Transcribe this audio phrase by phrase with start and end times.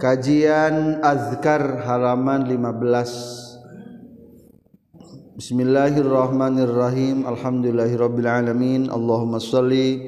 [0.00, 7.28] Kajian Azkar halaman 15 Bismillahirrahmanirrahim.
[7.28, 8.88] Alhamdulillahirabbil alamin.
[8.88, 10.00] Allahumma shalli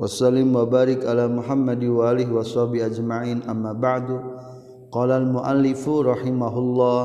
[0.00, 3.44] wa sallim wa barik ala Muhammad wa alihi washabi ajmain.
[3.44, 4.16] Amma ba'du.
[4.88, 7.00] Qala al muallifu rahimahullah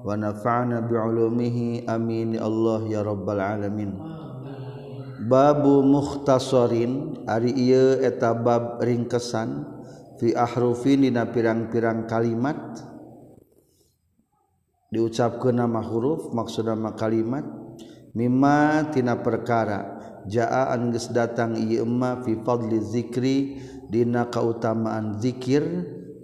[0.00, 2.40] wa nafa'na bi ulumihi amin.
[2.40, 3.92] Ya Allah ya rabbal alamin.
[5.28, 7.28] Babu mukhtasarin.
[7.28, 9.73] Ari ieu eta bab ringkesan.
[10.18, 12.58] fi ahrufin dina pirang-pirang kalimat.
[14.94, 17.42] Diucapkan nama huruf maksud nama kalimat.
[18.14, 19.98] Mimma tina perkara
[20.30, 23.58] jaa an datang ieu emma fi fadli zikri
[23.90, 25.66] dina kautamaan zikir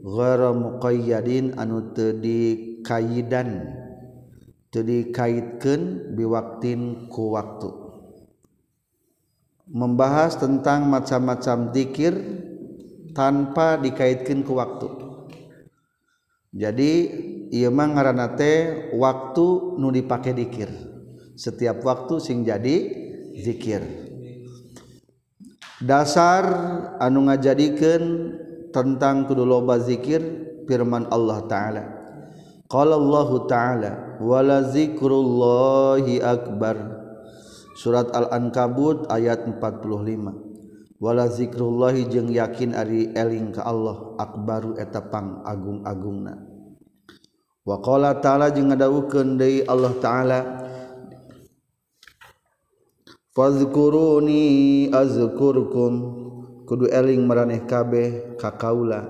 [0.06, 3.74] ghara muqayyadin anu teu dikaidan
[4.70, 7.74] teu dikaitkeun biwaktin ku waktu.
[9.66, 12.49] Membahas tentang macam-macam zikir -macam
[13.12, 14.88] tanpa dikaitkan ke waktu.
[16.50, 16.92] Jadi
[17.50, 20.70] Imang ngaranate waktu nu dipakai dikir.
[21.34, 22.76] Setiap waktu sing jadi
[23.34, 23.82] zikir.
[25.80, 26.44] dasar
[27.00, 28.02] anu ngajadikan
[28.68, 30.22] tentang kudu loba zikir
[30.68, 31.84] firman Allah taala.
[32.70, 37.02] Qala Allah taala wala zikrullahi akbar.
[37.74, 40.49] Surat al-ankabut ayat 45
[41.00, 46.36] wala zikrullahi jeung yakin ari eling ka Allah akbaru etapang agung-agungna.
[47.64, 50.44] Waqala ta'ala jeung ngadawukeun deui Allah ta'ala
[53.32, 56.20] fazkuruni azkurkum.
[56.68, 59.02] Kudu eling maraneh kabeh ka kaula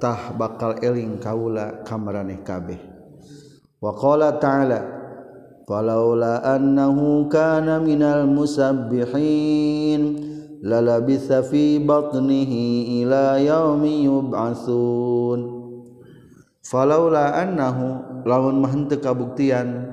[0.00, 2.80] tah bakal eling kaula ka maraneh kabeh.
[3.82, 4.80] Waqala ta'ala
[5.68, 10.31] falaula annahu kana minal musabbihin
[10.62, 15.40] lalabisa fi batnihi ila yaumi yub'atsun
[16.62, 18.70] falaula annahu lawan mah
[19.02, 19.90] kabuktian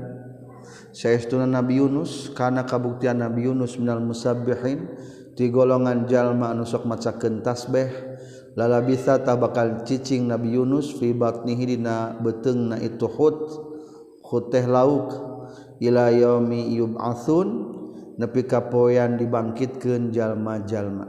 [0.93, 4.85] saestuna Nabi Yunus kana kabuktian Nabi Yunus minal musabbihin
[5.33, 7.89] ti golongan jalma anu sok macakeun tasbih
[8.53, 13.41] lalabisa tah bakal cicing Nabi Yunus fi batnihi dina beteungna itu hut
[14.21, 15.17] khuteh lauk
[15.81, 17.78] ila yaumi yub'atsun
[18.19, 21.07] nepi kapoyan dibangkitkan jalma-jalma.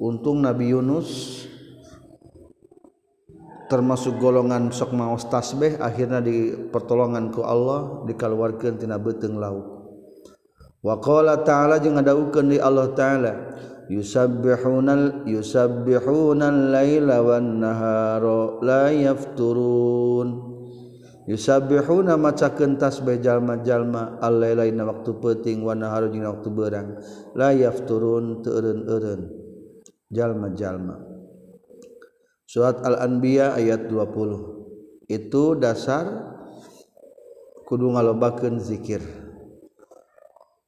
[0.00, 1.44] Untung Nabi Yunus
[3.68, 9.84] termasuk golongan sok maos tasbih akhirnya di pertolongan ku Allah dikaluarkan tina beteng laut
[10.80, 13.32] wa qala ta'ala jeung ngadawukeun di Allah ta'ala
[13.92, 20.47] yusabbihunal yusabbihunal laila wan nahara la yafturun.
[21.28, 26.96] yusabihuna maca kentas bae jalma-jalma allaila waktu peuting wa naharu dina waktu beurang.
[27.36, 29.22] La yafturun teu eureun-eureun
[30.08, 31.04] jalma-jalma.
[32.48, 36.08] Surat al-anbiya ayat 20 itu dasar
[37.68, 39.04] kudu ngalobakeun zikir.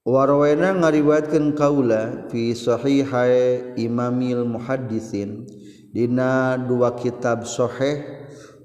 [0.04, 5.49] Warwena ngariwayatkeun kaula fi sahihai imamil muhaddisin
[5.93, 8.19] dina dua kitab sahih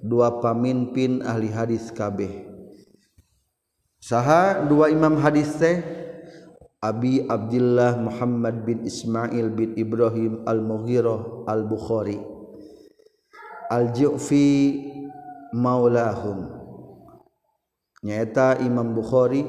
[0.06, 2.46] dua pamimpin ahli hadis kabeh.
[3.98, 5.82] Saha dua imam hadis teh?
[6.78, 12.22] Abi Abdullah Muhammad bin Ismail bin Ibrahim Al-Mughirah Al-Bukhari.
[13.74, 14.86] Al-Ju'fi
[15.50, 16.54] maulahum.
[18.06, 19.42] Nyata Imam Bukhari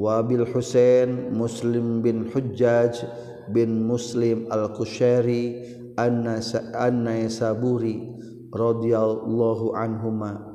[0.00, 3.04] Wabil Husain Muslim bin Hujjaj
[3.52, 8.16] bin Muslim Al-Kushairi An-Naisaburi
[8.52, 10.52] rodhiyallahu anhuma.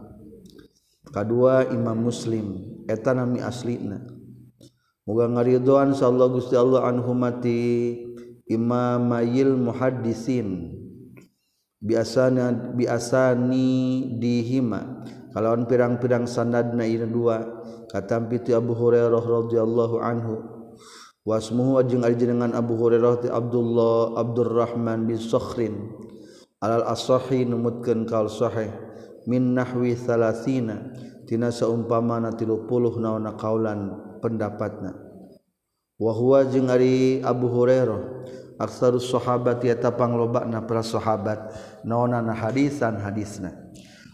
[1.10, 4.00] Kedua Imam Muslim eta nami aslina
[5.08, 7.60] muga ngaridhoan sallallahu gusti Allah anhumati
[8.48, 10.78] Imam Mayil Muhaddisin.
[11.78, 15.04] Biasana biasani dihima.
[15.36, 17.44] Kalawan pirang-pirang sanadna ieu dua
[17.92, 20.36] katampi ti Abu Hurairah radhiyallahu anhu.
[21.28, 25.92] Wasmuhu jeung ari jenengan Abu Hurairah ti Abdullah Abdurrahman bin Sakhrin.
[26.58, 28.74] alal asohi numutkeun kaul sahih
[29.30, 30.94] min nahwi salasina
[31.30, 33.94] tina saumpama na tilu puluh naona kaulan
[34.24, 34.96] pendapatna.
[35.98, 38.30] Wahwa jeung ari Abu Hurairah
[38.62, 40.14] aksarus sahabat ya tapang
[40.70, 41.54] para sahabat
[41.86, 43.54] naona na hadisan hadisna.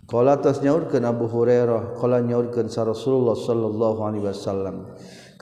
[0.04, 4.92] Qala tos nyaurkeun Abu Hurairah qala nyaurkeun sa Rasulullah sallallahu alaihi wasallam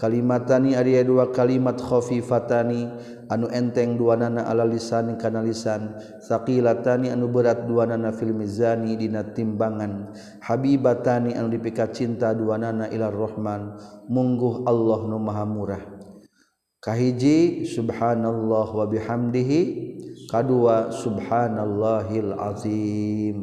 [0.02, 2.90] Kalimatani ari dua kalimat khafifatani
[3.32, 5.96] anu enteng dua nana ala lisan kana lisan.
[6.20, 10.12] Saqilatani anu berat dua nana fil mizani dina timbangan.
[10.44, 13.80] Habibatani anu dipika cinta dua nana ila rahman.
[14.12, 15.84] Mungguh Allah nu maha murah.
[16.84, 19.62] Kahiji subhanallah wa bihamdihi.
[20.28, 23.36] Kadua subhanallahil azim.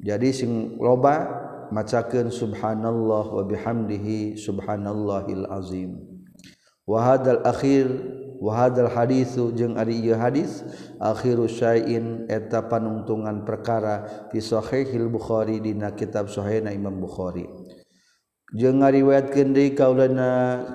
[0.00, 1.28] Jadi sing loba
[1.70, 6.02] macakeun subhanallah wa bihamdihi subhanallahil azim.
[6.82, 7.86] Wa hadzal akhir
[8.40, 10.64] wahadal hadisu jeung ari ieu hadis
[10.96, 17.44] akhiru syai'in eta panungtungan perkara fi sahihil bukhari dina kitab sahihna imam bukhari.
[18.50, 20.30] Jeung ngariwayatkeun deui kaulana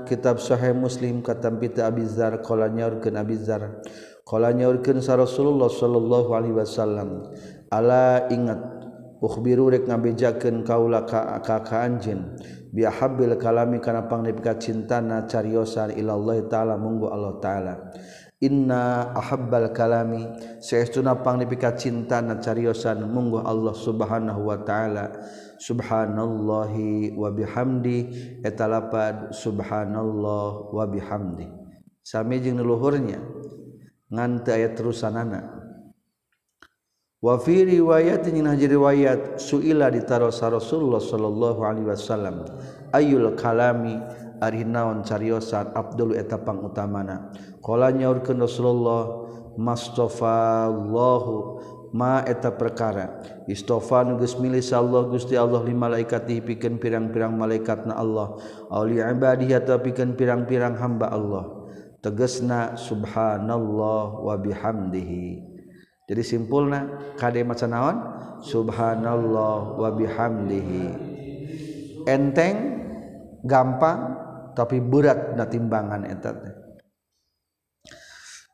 [0.07, 3.83] kitab sahih muslim katampi ta abi dzar qala nyaurkeun abi dzar
[4.23, 7.35] qala nyaurkeun sa rasulullah sallallahu alaihi wasallam
[7.67, 8.63] ala ingat
[9.19, 12.39] ukhbiru rek ngabejakeun kaula ka ka anjeun.
[12.75, 17.73] bihabbil kalami kana pangnipika cintana cariosan ilallahi taala munggu Allah taala.
[18.43, 20.27] Inna ahabbal kalami
[20.59, 25.15] saestuna pangnipika cintana cariosan munggu Allah subhanahu wa taala.
[25.55, 27.97] Subhanallahi wa bihamdi
[28.43, 31.47] eta lapad subhanallah wa bihamdi.
[32.03, 33.23] Sami jeung luhurnya
[34.11, 35.64] ngan teu aya terusanana.
[37.25, 42.45] wafi riwayat jeung hiji riwayat suila ditarosa Rasulullah sallallahu alaihi wasallam.
[42.93, 43.97] Ayul kalami
[44.37, 47.33] ari naon cariosan Abdul eta pangutamana
[47.65, 49.25] qala nyaurkeun Rasulullah
[49.57, 51.65] mastofa Allahu
[51.97, 53.25] ma eta perkara.
[53.49, 58.37] Istofa nu geus milih Allah Gusti Allah li malaikat pikeun pirang-pirang malaikatna Allah.
[58.69, 61.49] Auli ibadi atawa pikeun pirang-pirang hamba Allah.
[62.05, 65.54] Tegasna subhanallah wa bihamdihi.
[66.05, 66.85] Jadi simpulna
[67.17, 67.97] kade maca naon?
[68.45, 70.85] Subhanallah wabihamdihi
[72.05, 72.57] enteng
[73.41, 74.13] gampang
[74.53, 76.31] tapi berat na timbangan eta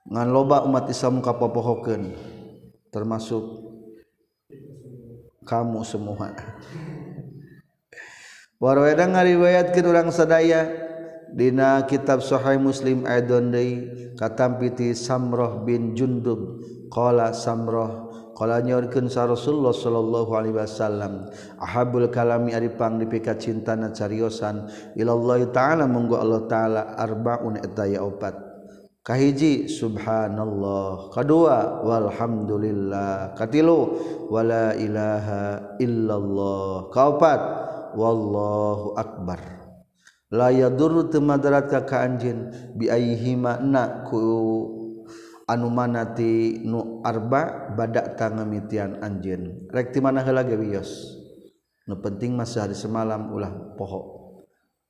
[0.08, 2.16] ngan loba umat Islam kapopohokeun
[2.90, 3.44] termasuk
[5.46, 6.32] kamu semua.
[8.62, 10.70] Warweda ngariwayatkeun urang sadaya
[11.34, 16.62] dina kitab Sahih Muslim aidon deui katampiti Samroh bin Jundub
[16.92, 24.68] qala samroh qala nyorkeun sa Rasulullah sallallahu alaihi wasallam ahabul kalami ari panglipika cintana cariosan
[25.00, 28.52] ilallahi taala munggu Allah taala arbaun eta ya opat.
[29.02, 31.10] Kahiji subhanallah.
[31.10, 33.34] Kadua walhamdulillah.
[33.34, 33.98] Katilu
[34.30, 36.94] wala ilaha illallah.
[36.94, 37.42] Kaopat
[37.98, 39.42] wallahu akbar.
[40.30, 44.22] La yadur tumadarat ka ka anjeun bi aihima na ku
[45.52, 51.20] anu manati nu arba badak tangamitian anjen rekti mana heula ge wios
[51.92, 54.22] nu penting mah sehari semalam ulah poho.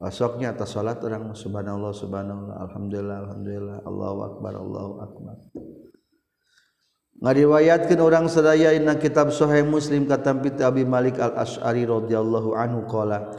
[0.02, 5.36] Besoknya atas salat orang subhanallah subhanallah alhamdulillah alhamdulillah allahu akbar allahu akbar.
[7.22, 13.30] Ngariwayatkeun orang sadaya dina kitab sahih muslim katampi abi malik al asy'ari radhiyallahu anhu qala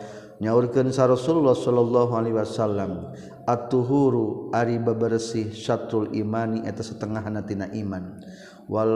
[0.43, 3.15] nyaurkeun sa Rasulullah sallallahu alaihi wasallam
[3.47, 8.19] at-tuhuru ari bebersih syatrul imani eta setengahna tina iman.
[8.67, 8.91] Wal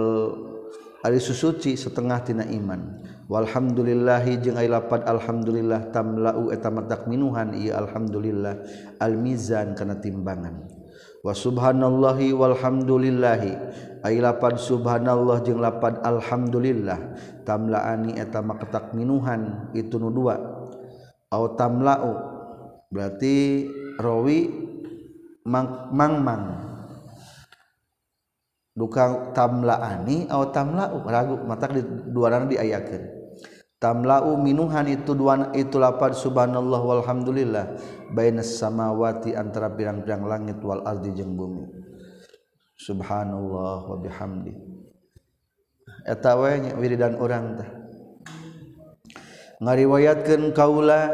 [1.06, 3.06] ari susuci setengah tina iman.
[3.30, 8.66] Walhamdulillahi jeung ai lapat alhamdulillah tamlau eta matak minuhan ieu alhamdulillah
[8.98, 10.66] almizan kana timbangan.
[11.26, 13.52] Wa subhanallahi walhamdulillahi
[14.06, 20.55] ai lapat subhanallah jeung lapat alhamdulillah tamlaani eta matak minuhan itu nu dua.
[21.36, 22.12] au tamla'u.
[22.88, 23.68] Berarti
[24.00, 24.48] rawi
[25.44, 26.44] mang mang, mang.
[28.76, 31.04] duka tamla'ani au tamla'u.
[31.04, 31.82] Ragu matak di
[32.12, 33.16] dua diayakeun.
[33.76, 37.76] Tamla'u minuhan itu dua itu lapar subhanallah walhamdulillah.
[38.12, 41.64] Bainas samawati antara pirang-pirang langit wal ardi jeung bumi.
[42.76, 44.52] Subhanallah wa bihamdi.
[46.04, 47.68] Eta we wiridan urang teh.
[49.56, 51.08] Ngariwayatkeun kaula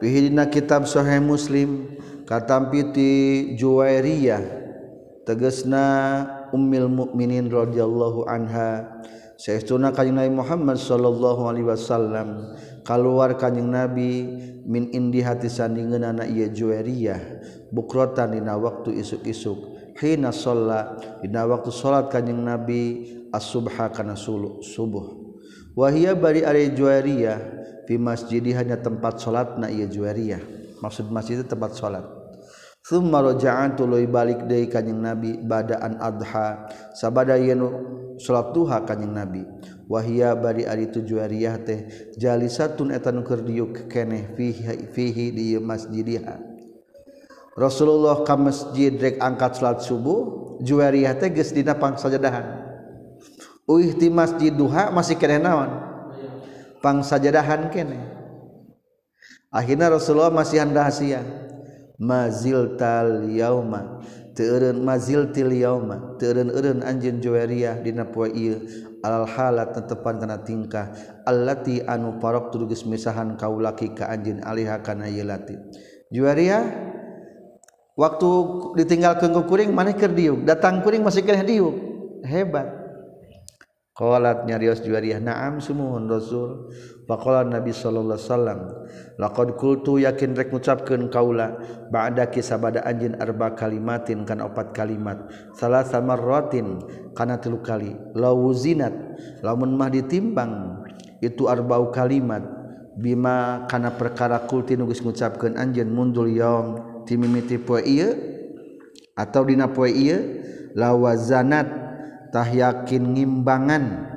[0.00, 4.42] pihidina kitab Sahih Muslim katampiti Juwairiyah
[5.28, 5.86] tegesna
[6.50, 8.98] Ummil Mukminin radhiyallahu anha.
[9.40, 12.52] Sayyiduna kanjeng Nabi Muhammad sallallahu alaihi wasallam
[12.84, 14.28] keluar kanjeng Nabi
[14.68, 17.20] min indi hati sandingeunana ieu Juwairiyah
[17.72, 19.80] bukrotan dina waktu isuk-isuk.
[20.00, 25.16] Hina sholat dina waktu sholat kanjeng Nabi as-subha kana subuh.
[25.72, 27.59] Wahia bari ari Juwairiyah
[27.90, 30.38] fi masjidi hanya tempat salat na ieu juwariyah
[30.78, 32.06] maksud masjid itu tempat salat
[32.86, 36.70] thumma raja'an tuluy balik deui kanjing nabi badaan adha.
[36.96, 37.60] Sabada yeun
[38.16, 39.44] salat duha kanjing nabi.
[39.90, 41.80] Wahia bari ari tu juwariyah teh
[42.14, 46.38] jalisatun eta nu keur diuk keneh fihi fihi di masjidiha
[47.58, 52.70] Rasulullah ka masjid rek angkat salat subuh juwariyah teh geus dina pangsajadahan
[53.66, 55.89] uih ti masjid duha masih keneh naon?
[56.80, 58.00] pang sajadahan kene.
[59.52, 61.22] Akhirnya Rasulullah masih rahasia
[62.00, 64.00] maziltal yauma.
[64.32, 66.16] Teureun maziltil yauma.
[66.16, 68.62] Teureun-eureun anjeun juweriyah dina poe ieu.
[69.00, 70.92] Alal halat tetepan kana tingkah.
[71.28, 75.60] Allati anu parok tu geus misahan kaulaki ka anjeun alihah kana ieu latih
[76.10, 76.90] juweriyah
[77.94, 78.30] waktu
[78.82, 80.42] ditinggal ku kuring maneh keur diuk.
[80.48, 81.74] Datang kuring masih keur diuk.
[82.26, 82.79] Hebat.
[84.00, 86.72] Qalat nyarios juariah na'am sumuhun Rasul.
[87.04, 88.60] Faqala Nabi sallallahu alaihi wasallam,
[89.20, 91.58] laqad qultu yakin rek ngucapkeun kaula
[91.90, 96.80] ba'da kisabada anjin arba kalimatin kana opat kalimat, salah samarratin
[97.12, 97.92] kana tilu kali.
[98.16, 98.94] Lawuzinat
[99.44, 100.86] lamun mah ditimbang
[101.20, 102.46] itu arbau kalimat
[102.96, 108.16] bima kana perkara kulti geus ngucapkeun anjeun mundul yaum timimiti poe ieu
[109.18, 110.40] atau dina poe ieu
[110.78, 111.89] lawazanat
[112.30, 114.08] tah yakin ngimbangan.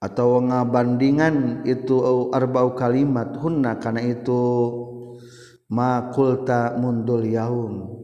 [0.00, 1.98] Atau ngabandingan itu
[2.30, 3.34] arbau kalimat.
[3.36, 4.42] Hunna karena itu
[5.66, 7.96] makulta mundul yaum.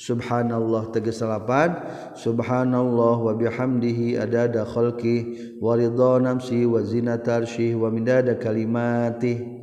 [0.00, 1.76] Subhanallah tegas salapan
[2.16, 9.60] subhanallah wa bihamdihi adada khalqi wa ridha nafsi wa zinata arsyih wa midada kalimati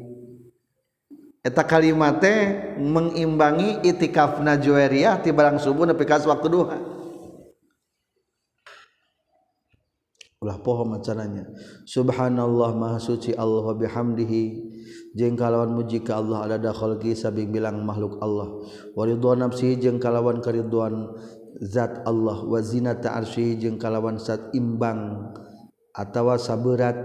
[1.42, 6.97] eta kalimate mengimbangi itikafna juweriyah ti barang subuh nepi waktu duha
[10.38, 11.50] ulah poho macananya.
[11.90, 14.44] Subhanallah maha suci Allah wa bihamdihi.
[15.18, 18.62] Jeung kalawan muji ka Allah ada dakhalqi sabing bilang makhluk Allah.
[18.94, 21.10] Wa ridwan nafsi jeung kalawan karidwan
[21.58, 22.46] zat Allah.
[22.46, 25.34] Wa zinata arsy jeung kalawan zat imbang
[25.98, 26.98] atawa saberat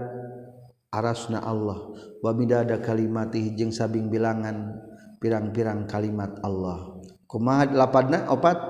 [0.93, 1.89] arasna Allah.
[2.21, 4.77] Wa midada kalimatihi jeung sabing bilangan
[5.17, 7.01] pirang-pirang kalimat Allah.
[7.25, 8.61] Kumaha lapadna opat.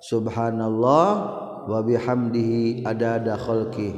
[0.00, 1.44] Subhanallah.
[1.68, 3.92] wabihamdihi adada khalqih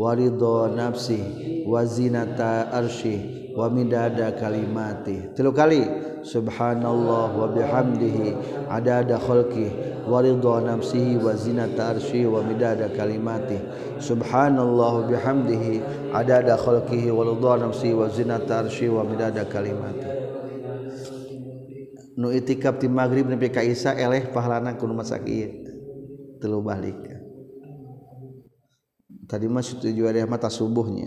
[0.00, 1.20] waridho nafsih
[1.68, 6.08] wazinata arsyih wa midada kalimatih tilu kali.
[6.20, 8.36] Subhanallah wa bihamdihi
[8.68, 13.60] adada khalqih wa ridha nafsihi wa zinata arsyihi wa midada kalimatih
[14.00, 15.74] subhanallah wa bihamdihi
[16.10, 20.10] adada khalqihi wa ridha nafsihi wa zinata arsyihi wa midada kalimatih
[22.18, 25.48] nu itikaf di maghrib nepi ka isya eleh pahalana ku masak ieu
[26.40, 27.09] telu balik.
[29.30, 31.06] Tadi masih tujuh hari mata subuhnya.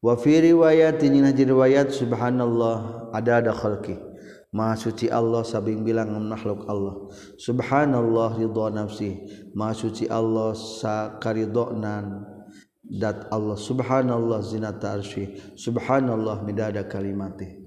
[0.00, 4.08] Wa fi riwayat riwayat subhanallah ada ada khalqi.
[4.48, 7.12] Maha suci Allah sabing bilang makhluk Allah.
[7.36, 9.20] Subhanallah ridha nafsi.
[9.52, 12.24] Maha suci Allah sakaridonan
[12.80, 13.60] dat Allah.
[13.60, 15.36] Subhanallah zinata arsy.
[15.52, 17.60] Subhanallah midada kalimati.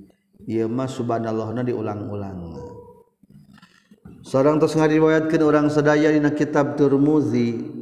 [0.49, 2.57] Ieu mah subhanallah na diulang-ulang.
[4.25, 7.80] Seorang tos ngariwayatkeun orang sadaya dina kitab Tirmizi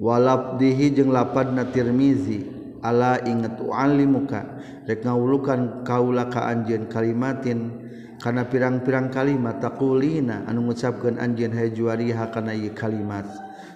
[0.00, 2.58] walafdihi jeung lapadna Tirmizi.
[2.80, 4.56] Ala inget alimuka
[4.88, 7.76] rek ngawulukan kaula ka anjeun kalimatin.
[8.20, 13.28] Kana pirang-pirang kalimat taqulina anu ngucapkeun anjeun hayjuariha kana ieu kalimat.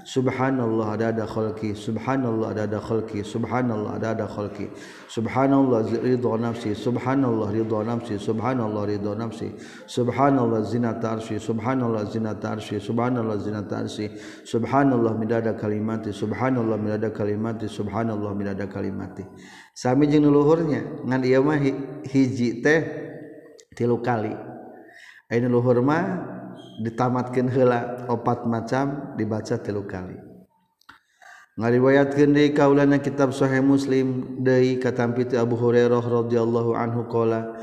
[0.04, 1.72] Subhanallah ada ada khalqi.
[1.72, 3.24] Subhanallah ada ada khalqi.
[3.24, 4.68] Subhanallah ada ada khalqi.
[5.08, 6.76] Subhanallah ridha nafsi.
[6.76, 8.20] Subhanallah ridha nafsi.
[8.20, 9.48] Subhanallah ridha nafsi.
[9.88, 14.12] Subhanallah zinata arsy Subhanallah zinata arsy Subhanallah zinata arsy
[14.44, 16.12] Subhanallah midada kalimati.
[16.12, 17.64] Subhanallah midada kalimati.
[17.64, 19.24] Subhanallah midada kalimati.
[19.72, 21.58] Sami jeung luhurnya ngan ieu mah
[22.04, 22.80] hiji teh
[23.74, 24.36] tilu kali.
[25.32, 26.43] Aya luhur mah
[26.82, 30.18] ditamatkan hela opat macam dibaca tilu kali.
[31.54, 37.54] Ngariwayat deui kaulana kitab Sahih Muslim dari katampi Abu Hurairah radhiyallahu anhu qala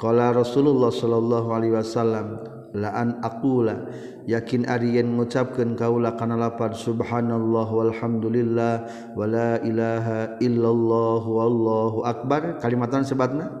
[0.00, 2.40] qala Rasulullah sallallahu alaihi wasallam
[2.72, 3.84] laan aqula
[4.24, 8.74] yakin ariyen ngucapkeun kaula kana lapar subhanallah walhamdulillah
[9.12, 12.56] wala ilaha illallah wallahu akbar.
[12.64, 13.52] Kalimatan sebatna?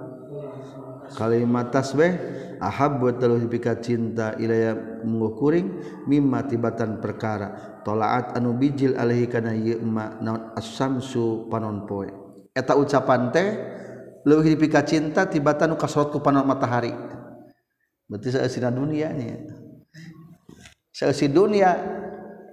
[1.12, 2.16] Kalimat tasbih?
[2.64, 4.72] ahabbu teluh bika cinta ilaya
[5.04, 7.80] mengukuring mimma tibatan perkara.
[7.84, 12.08] Tolaat anu bijil alaihi kana ieu ma naon as-samsu panon poe.
[12.56, 13.48] Eta ucapan teh
[14.24, 16.96] leuwih dipika cinta tibatan nu kasrot ku panon matahari.
[18.08, 19.44] Berarti saeusina dunia nya.
[20.88, 21.76] Saeusi dunia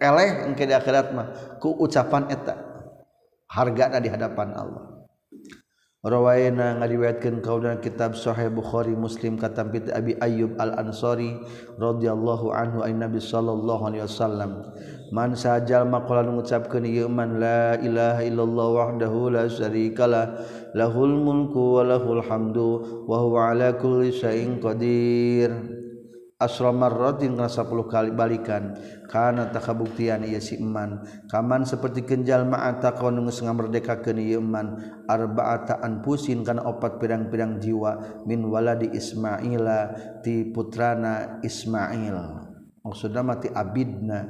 [0.02, 1.28] eleh engke di akhirat mah
[1.64, 2.60] ku ucapan eta.
[3.48, 4.91] Hargana di hadapan Allah.
[6.02, 11.38] Rawaina ngariwayatkeun kaul kitab Sahih Bukhari Muslim kata Abi Ayyub Al-Ansari
[11.78, 14.66] radhiyallahu anhu ain Nabi sallallahu alaihi wasallam.
[15.14, 20.42] Man sajal maqala ngucapkeun ieu man la ilaha illallah wahdahu la syarikalah
[20.74, 25.54] lahul mulku wa lahul hamdu wa huwa ala kulli syai'in qadir.
[26.42, 28.74] asromarrotin rasa puluh kali balikan.
[29.06, 35.02] Karena takabuktiannya ia si iman kaman seperti kenjal ma'ata kau nungus ngamerdeka kini iman ya
[35.12, 38.24] arba'ataan pusin karena opat pirang-pirang jiwa.
[38.26, 39.92] Min waladi ismaila
[40.24, 42.18] ti putrana ismail.
[42.82, 44.26] Oh, Maksudnya mati abidna.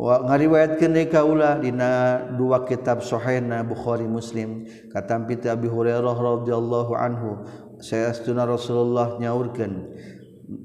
[0.00, 4.64] Wa ngariwayatkeun deui kaula dina dua kitab sahihna Bukhari Muslim.
[4.88, 7.44] Katampi Abi Hurairah radhiyallahu anhu
[7.80, 9.74] sayauna Rasulullah nyaurkeun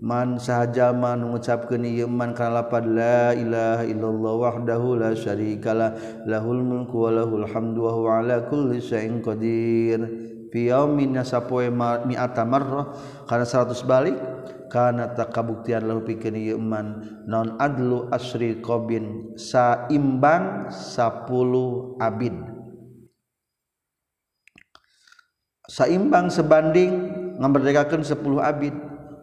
[0.01, 5.93] man sahajaman mengucapkan iman kalapad la ilaha illallah wahdahu la syarikalah
[6.25, 10.01] lahul mulku wa lahul hamdu wa huwa ala kulli syai'in qadir.
[10.49, 12.95] Fi yaumin nasapoe mi'ata marrah
[13.27, 14.15] kana 100 balik
[14.71, 22.54] kana takabuktian lahu pikir ieu iman non adlu asri qabin saimbang 10 abid.
[25.69, 26.91] saimbang sebanding
[27.41, 28.75] ngamerdekakeun 10 abid.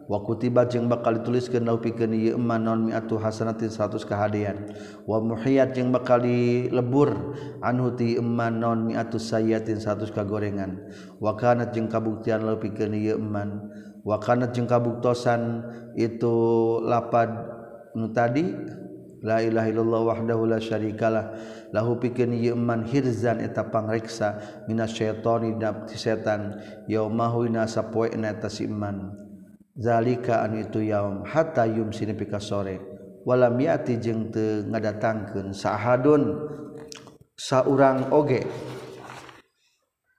[0.03, 4.75] Wa kutiba jeung bakal dituliskeun lau pikeun ieu iman non miatu hasanatin 100 kahadean
[5.07, 10.83] wa muhiyat jeung bakal dilebur anhu ti iman non miatu sayyatin 100 kagorengan.
[11.23, 13.71] Wa kanat jeung kabuktian lau pikeun ieu iman
[14.03, 15.63] wa kanat jeung kabuktosan
[15.95, 16.35] itu
[16.83, 17.31] lapad
[17.95, 18.51] nu tadi
[19.23, 21.25] la ilaha illallah wahdahu la syarikalah.
[21.73, 26.59] Lahu pikeun ieu man hirzan eta pangreksa minasyaitani dina setan.
[26.85, 29.15] Yaumahu ina sapoena eta si iman
[29.79, 31.23] zalika anu itu yaum.
[31.25, 32.77] Hatta yumsini pika sore.
[33.23, 36.37] Walam yati jeung teu ngadatangkeun sahadun
[37.39, 38.43] saurang oge.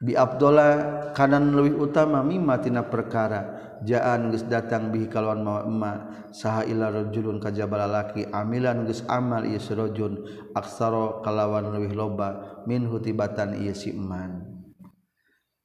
[0.01, 3.54] Bi Abdullah kanan lebih utama mima tina perkara.
[3.85, 5.93] jaan geus datang bihi kalawan mawa emma
[6.33, 10.25] saha ila rajulun ka jabal laki amilan geus amal ieu sarojun
[10.57, 14.55] aksara kalawan leuwih loba min hutibatan ieu si eman.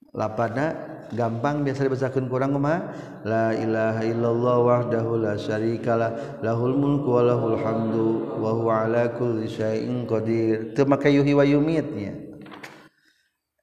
[0.10, 7.22] Lapada gampang biasa dibacakeun kurang mah la ilaha illallah wahdahu la syarikalah lahul mulku wa
[7.30, 8.08] lahul hamdu
[8.42, 10.74] wa huwa ala kulli syai'in qadir.
[10.74, 12.18] Teu make yuhi wa yumitnya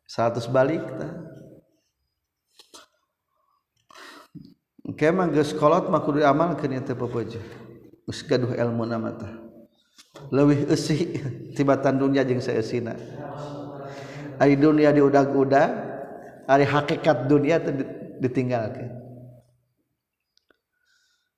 [0.07, 1.25] 100 balik tah.
[4.97, 7.45] Kemang mah geus kolot mah kudu diamalkeun eta pepeujeuh
[8.09, 9.28] geus gaduh ilmu na mata
[10.32, 11.21] leuwih eusi
[11.56, 12.97] tibatan dunia jeung saeusina
[14.41, 15.71] ari dunia diudag-udag
[16.49, 17.75] ari hakikat dunia teh
[18.23, 19.04] ditinggalkeun.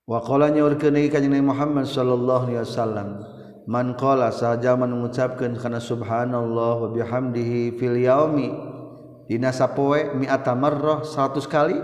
[0.09, 3.09] Wa qala nyaurkeun deui kanjeng Muhammad sallallahu alaihi wasallam
[3.69, 8.49] man qala saja mengucapkeun kana subhanallah wa bihamdihi fil yaumi
[9.29, 11.77] dina sapoe mi'ata marrah 100 kali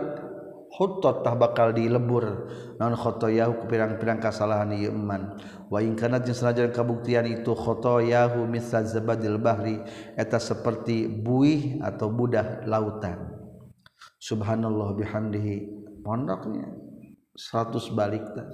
[0.74, 2.50] huttatah bakal dilebur.
[2.82, 5.38] Non khotoyahu ku pirang-pirang kasalahan ieu iman.
[5.70, 9.78] Wa in kana jeung sanajan kabuktian itu khotoyahu misal zabadil bahri
[10.18, 13.30] eta seperti buih atau budah lautan.
[14.18, 15.54] Subhanallah bihamdihi
[16.02, 16.68] pondoknya
[17.38, 18.48] 100 balik tah.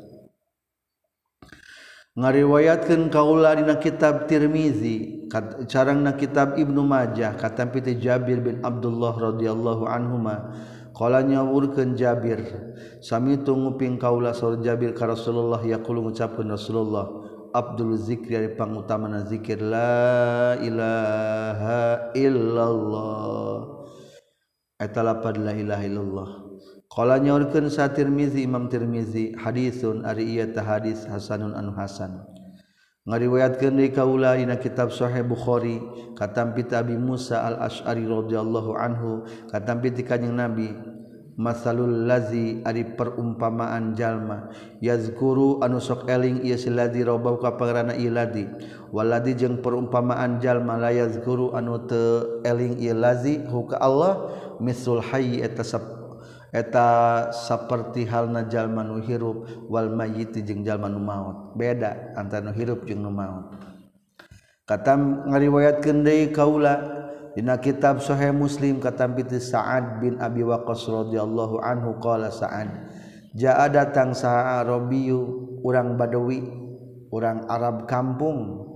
[2.10, 5.30] Ngariwayatkeun kaula dina kitab Tirmizi
[5.70, 10.50] carangna kitab Ibnu Majah katam piti Jabir bin Abdullah radhiyallahu anhuma.
[11.08, 12.44] nyawurkan Jabir,
[13.00, 17.08] sami tunguping kaula saur Jabir ka Rasulullah yaqulu ngucapkeun Rasulullah
[17.56, 23.80] Abdul zikri ari pangutamana zikir la ilaha illallah.
[24.76, 26.28] Eta lapad la ilaha illallah.
[26.90, 32.22] Kala nyaurkeun sa Tirmizi Imam Tirmizi hadisun ari ieu tah hadis hasanun anu hasan.
[33.08, 35.80] ngariwayatkeun dari kaula dina kitab Sahih Bukhari
[36.20, 40.68] katampi Abi Musa Al Asy'ari radhiyallahu anhu katampi ti kanjeng Nabi
[41.40, 44.52] masalul lazi ari perumpamaan jalma
[44.84, 48.44] yazkuru anu sok eling ieu si ladzi robau ka pangarana ieu lazi
[48.92, 54.28] waladi jeung perumpamaan jalma la yazkuru anu teu eling ieu lazi hu ka Allah
[54.60, 55.64] misul hayy eta
[56.50, 61.54] eta seperti hal jalma manu hirup wal mayiti jeung jalma nu maut.
[61.54, 63.54] Beda antara nu hirup jeung nu maut.
[64.66, 64.94] Kata
[65.30, 66.78] ngariwayatkeun deui kaula
[67.34, 72.70] dina kitab sahih muslim kata piti sa'ad bin abi waqqas radhiyallahu anhu qala sa'ad
[73.34, 76.46] jaa datang saha arabiyu urang badawi
[77.10, 78.66] urang arab kampung.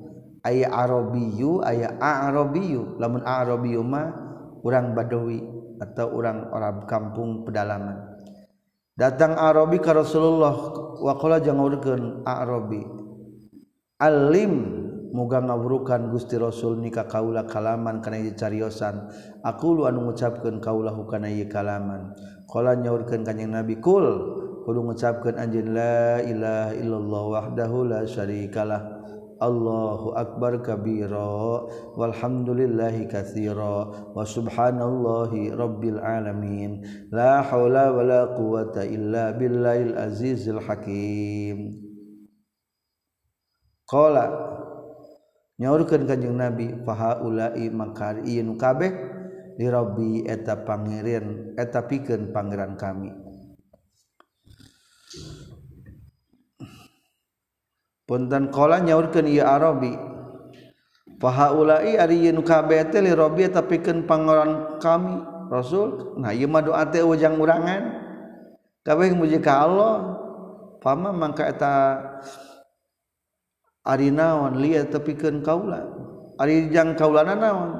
[0.45, 4.13] Aya arabiyu aya arabiyu lamun arabiyu mah
[4.61, 5.41] urang badawi.
[5.85, 8.17] atau orang Arab kampung pedalaman.
[8.95, 10.55] Datang Arabi ke Rasulullah
[11.03, 11.61] waqala jeung
[12.23, 13.05] Arabi
[13.99, 14.55] alim
[15.15, 19.09] muga ngawurukan Gusti Rasul nikah kaula kalaman kana ieu cariosan.
[19.47, 22.15] Aku lu anu ngucapkeun kaula hukana ieu kalaman.
[22.51, 24.07] Qala nyaurkeun kanjing Nabi kul
[24.67, 28.94] kudu ngucapkeun anjeun la ilaha illallah wahdahu la syarikalah.
[29.41, 31.67] Allahu akbar kabira.
[31.99, 34.13] Walhamdulillahi katsira.
[34.15, 36.83] Wa subhanallahi rabbil alamin.
[37.11, 41.79] La haula wala quwata illa billahil azizil hakim.
[43.85, 44.27] Qala
[45.61, 48.91] nyaurkeun kanjeng nabi fahaula'i makari nu kabeh
[49.55, 53.13] li rabbi eta pangeran eta pikeun pangeran kami.
[58.05, 59.93] punten kola nyaurkeun ieu arabi.
[61.21, 66.17] Paha ulai ari nu kabeh teh li rabbi tapikeun pangoran kami rasul.
[66.21, 67.83] Nah ieu mah doa teh ujang urangan.
[68.85, 70.21] Kabeh muji ka Allah.
[70.85, 71.97] Fama mangka eta
[73.89, 75.81] ari naon li tapikeun kaula.
[76.37, 77.71] Ari jang kaulana naon?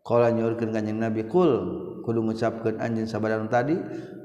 [0.00, 3.78] Kola nyaurkeun kanjing nabi kul kudu ngucapkeun anjing sabadan tadi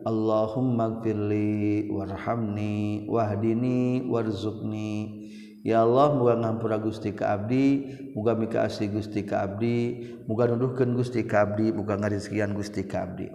[0.04, 5.26] Allahumma gfirli warhamni wahdini warzuqni
[5.68, 10.96] Ya Allah muga ngampura Gusti ka abdi muga mika asih Gusti ka abdi muga nuduhkeun
[10.96, 13.28] Gusti ka abdi muga ngarizkian Gusti ka abdi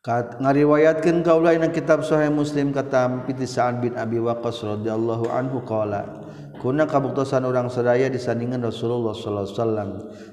[0.00, 5.66] Kat ngariwayatkeun kaula dina kitab sahih Muslim kata piti Sa'ad bin Abi Waqqas radhiyallahu anhu
[5.66, 6.26] qala
[6.56, 9.90] Kuna kabuktosan orang sadaya disandingan Rasulullah sallallahu alaihi wasallam.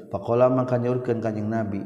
[0.08, 1.84] faqala maka nyaurkeun kanjing Nabi.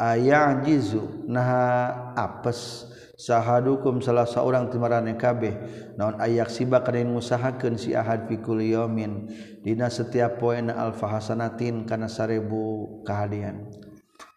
[0.00, 2.88] ayah jizu naha apes.
[3.20, 5.52] Sahadukum salah seorang timarane kabeh.
[6.00, 9.28] Naon ayak siba kana ngusahakeun si ahad fi kulli yaumin
[9.60, 13.68] dina setiap poena alfahasanatin kana sarebu kahadian.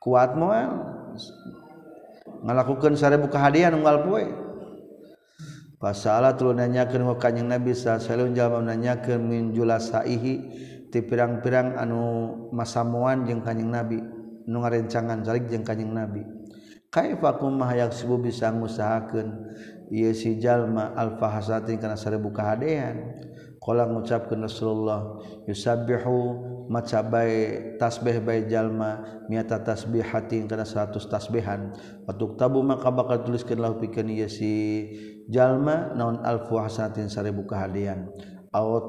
[0.04, 0.84] Kuat moal.
[2.43, 4.28] Ngalakukeun sarebu kahadian unggal poe.
[5.80, 10.34] Pasalah tuluy nanyakeun ka Kanjeng Nabi sallallahu alaihi wasallam nanyakeun min julasaihi
[10.91, 12.04] ti pirang-pirang anu
[12.52, 14.22] masamuan jeung Kanjeng Nabi.
[14.47, 16.23] nu ngarencangan salik jeung kanjing nabi.
[16.93, 19.49] Kaifa kum mahayak sibu bisa ngusahakeun?
[19.89, 23.17] Ieu si jalma al fahasatin kana sarebu kahadean.
[23.58, 25.17] Qala ngucapkeun Rasulullah
[25.49, 26.17] yusabbihu
[26.67, 31.73] maca bae tasbih bae jalma miata tasbihatin kana 100 tasbihan.
[32.06, 34.53] Patuk tabu maka bakal tuliskeun lahu pikeun ieu si
[35.32, 38.12] jalma naon alfu hasatin sarebu kahadean.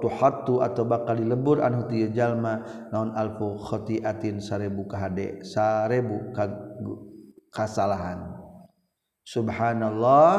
[0.00, 2.60] tuhhatu atau bakal dilebur anu tijallma
[2.92, 6.36] naon alfu khotiatin sarebu kahade sarebu
[7.48, 8.36] kasalahan.
[9.24, 10.32] Subhanallah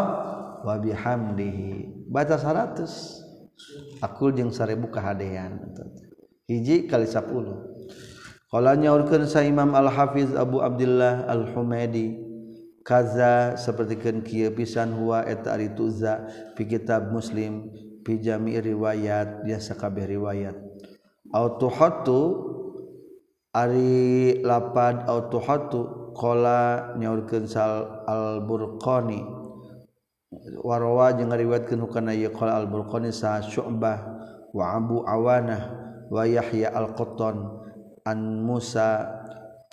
[0.61, 2.05] wa bihamdihi.
[2.05, 5.57] Baca 100 akul jeung sarebu kahadean.
[6.45, 7.75] Hiji kali 10
[8.55, 12.15] kalau nyaurkeun sa Imam Al Hafiz Abu Abdullah Al Humaidi
[12.85, 17.67] kaza sapertikeun kieu pisan huwa eta ari tuza fi kitab Muslim.
[18.05, 20.53] Pijami riwayat biasa kabeh riwayat.
[21.33, 22.53] Autuhatu
[23.49, 29.25] ari lapad autuhatu kola nyaurkeun sal al burqani
[30.61, 33.99] warawa jeung ngariwayatkeun hukana ieu qala al burqani sa syu'bah
[34.53, 35.61] wa abu awanah
[36.13, 37.41] wa yahya al qattan
[38.05, 39.11] an musa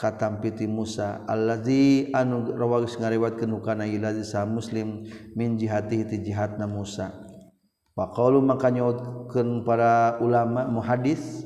[0.03, 1.23] katampiti Musa.
[1.31, 5.07] Alladzi anu rawagis ngariwayatkeun hukana ieu sa muslim
[5.39, 7.22] min jihatihi ti jihadna Musa
[7.93, 11.45] Pakalu maka nyautkan para ulama muhadis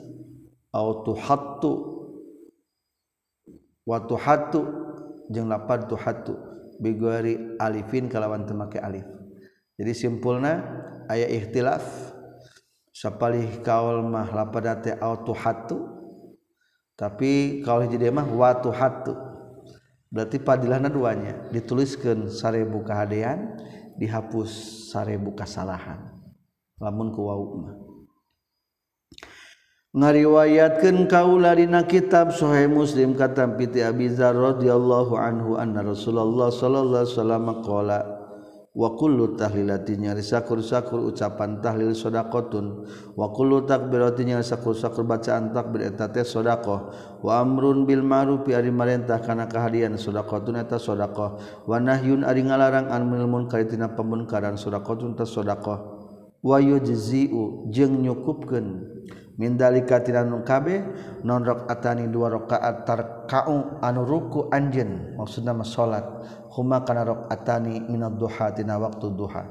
[0.70, 1.72] au tuhattu
[3.82, 4.60] watu tuhattu
[5.30, 6.38] jeung lapar tuhattu.
[6.76, 9.08] Bigori alifin kalawan temake alif.
[9.80, 10.60] Jadi simpulna
[11.08, 11.82] aya ikhtilaf
[12.92, 15.76] sapalih kaul mah lapada teh hatu
[16.96, 19.12] tapi kaul jadi mah watu hatu
[20.06, 21.50] Berarti padilahna duanya.
[21.50, 23.58] Dituliskeun sarebu kahadean
[23.98, 24.48] dihapus
[24.88, 25.98] sarebu kasalahan.
[26.76, 27.24] lamun ku
[29.96, 37.00] ngariwayatkan kaula dina kitab Sahih Muslim kata piti Abi Dzar radhiyallahu anhu anna Rasulullah sallallahu
[37.00, 38.00] alaihi wasallam qala
[38.76, 42.84] wa kullu tahlilatin nyari sakur-sakur ucapan tahlil sedaqatun
[43.16, 49.24] wa kullu takbiratin nyari sakur-sakur bacaan takbir eta teh wa amrun bil ma'ruf ari marentah
[49.24, 55.24] kana kahadian sedaqatun eta sedaqah wa nahyun ari ngalarang anil munkar tina pamunkaran sedaqatun ta
[55.24, 55.95] sedaqah
[56.46, 58.94] wayuziu jeung nyukupkeun.
[59.36, 60.80] Mindalikatinanungkabeh
[61.20, 65.12] non atani dua rakaat tarka'u anu ruku anjeun.
[65.18, 66.06] Maksudna nama salat
[66.56, 69.44] huma kana rakaatani minad duha tina waktu duha.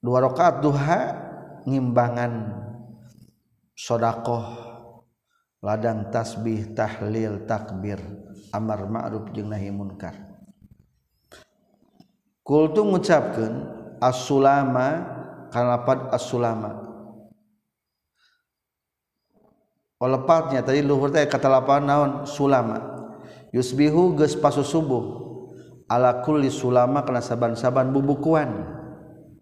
[0.00, 1.00] Dua rakaat duha
[1.68, 2.32] ngimbangan
[3.76, 4.46] sedekah
[5.60, 8.00] ladang tasbih tahlil takbir
[8.56, 10.16] amar ma'ruf jeung nahi munkar.
[12.40, 13.68] Kultu ngucapkeun
[14.00, 15.12] as-sulama
[15.54, 16.82] kalapad as-sulama.
[20.02, 22.10] Oh, Olepatnya tadi luhur teh kata lapan naon?
[22.26, 22.82] Sulama.
[23.54, 25.22] Yusbihu geus pasu subuh.
[25.86, 28.50] Ala kulli sulama kana saban-saban bubukuan.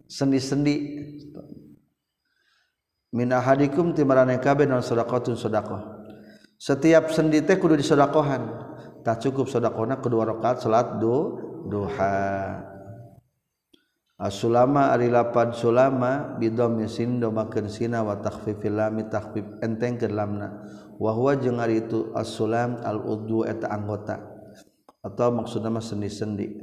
[0.05, 1.01] Sendi-sendi.
[3.17, 6.03] Min ahadikum timarane kabeh naon sedaqatun sedaqah
[6.63, 8.47] setiap sendi teh kudu disedakohan
[9.03, 11.35] tak cukup sedaqona kedua rakaat salat du
[11.67, 12.55] duha
[14.23, 20.63] Asulama ari lapan sulama bidom yasin domakeun sina wa takhfifil lami takhfif entengkeun lamna.
[20.95, 24.23] Wa huwa jeung ari itu as-sulam al udhu eta anggota.
[25.03, 26.55] Atau maksudna mah sendi-sendi.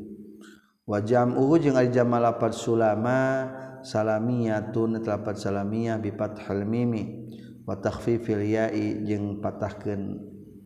[0.87, 3.51] Wa jam'uhu jeung ari jama lapan sulama
[3.83, 7.27] salamiyatun eta lapan salamiyah bi fathil mimi.
[7.67, 10.15] Wa takhfifil ya'i jeung patahkeun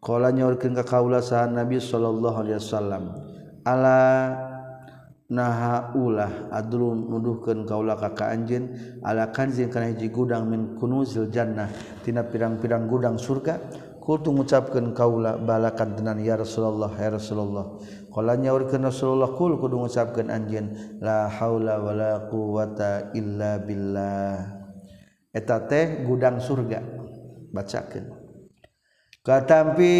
[0.04, 3.04] qala nyaurkeun ka kaula saha Nabi sallallahu alaihi wasallam
[3.64, 4.00] ala
[5.32, 8.72] naha ulah adulun nuduhkeun kaula ka ka anjeun
[9.04, 11.68] ala kanzin kana hiji gudang min kunuzil jannah
[12.04, 13.60] tina pirang-pirang gudang surga
[14.00, 17.76] kultu ngucapkeun kaula balakan tenan ya Rasulullah ya Rasulullah
[18.18, 20.74] Kalanya nyaurkeun Rasulullah kul kudu ngucapkeun anjeun
[21.06, 24.42] la haula wala quwata illa billah.
[25.30, 26.82] Eta teh gudang surga.
[27.54, 28.10] Bacakeun.
[29.22, 29.94] Katampi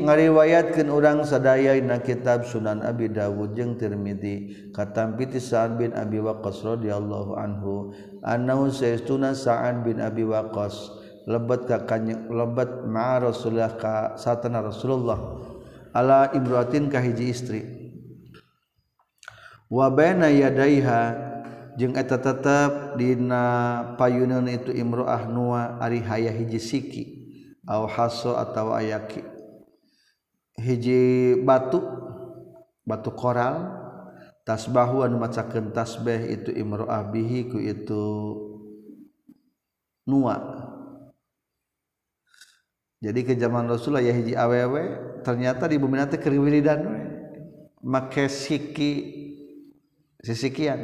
[0.00, 4.72] ngariwayatkeun urang sadaya dina kitab Sunan Abi Dawud jeung Tirmizi.
[4.72, 7.92] Katampi ti Sa'ad bin Abi Waqqas radhiyallahu anhu,
[8.24, 10.88] annahu sayyiduna Sa'ad bin Abi Waqqas
[11.28, 12.00] lebet ka
[12.32, 15.47] lebat ma Rasulullah ka satana Rasulullah
[15.94, 17.60] ala imroatin ka hiji istri.
[19.68, 21.28] Wa baina yadaiha
[21.76, 23.44] jeung eta tetep dina
[24.00, 27.04] payunan itu imroah nua ari hayah hiji siki
[27.68, 29.22] au haso atawa ayaki.
[30.58, 31.78] Hiji batu
[32.82, 33.70] batu koral
[34.42, 38.04] tasbahu anu macakeun tasbih itu imroah bihi ku itu
[40.08, 40.57] nua.
[42.98, 47.00] jadi ke zaman Rasulullah ya hiji awewe ternyata di bumi nanti keriwiridan we.
[47.78, 48.92] Make siki
[50.18, 50.82] sisikian.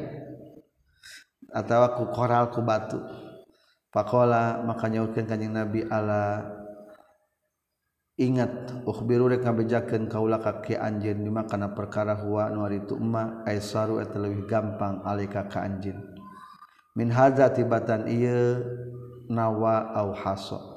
[1.51, 3.03] Atau ku koral ku batu.
[3.91, 6.43] Pakola maka nyautkeun kanjing Nabi ala
[8.15, 12.95] ingat ukhbiru rek ngabejakeun kaula ka ki anjeun bima kana perkara huwa nu ari tu
[12.95, 15.99] emma aisaru eta leuwih gampang alika ka anjeun.
[16.95, 18.63] Min hadza tibatan ieu
[19.27, 20.74] nawa au hasa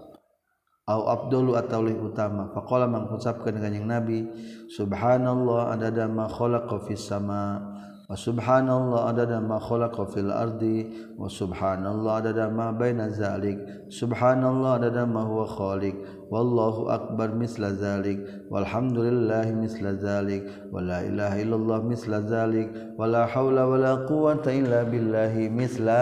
[0.87, 2.47] au afdalu atau lih utama.
[2.55, 4.23] Faqala mengucapkan kanjeng nabi
[4.71, 7.59] subhanallah adada ma khalaqa fis sama
[8.07, 13.59] wa subhanallah adada ma khalaqa fil ardi wa subhanallah adada ma baina zalik
[13.91, 15.91] subhanallah adada ma huwa khaliq
[16.31, 23.27] wallahu akbar misla zalik walhamdulillah misla zalik wa la ilaha illallah misla zalik wa la
[23.27, 25.99] haula wa la quwwata illa billahi misla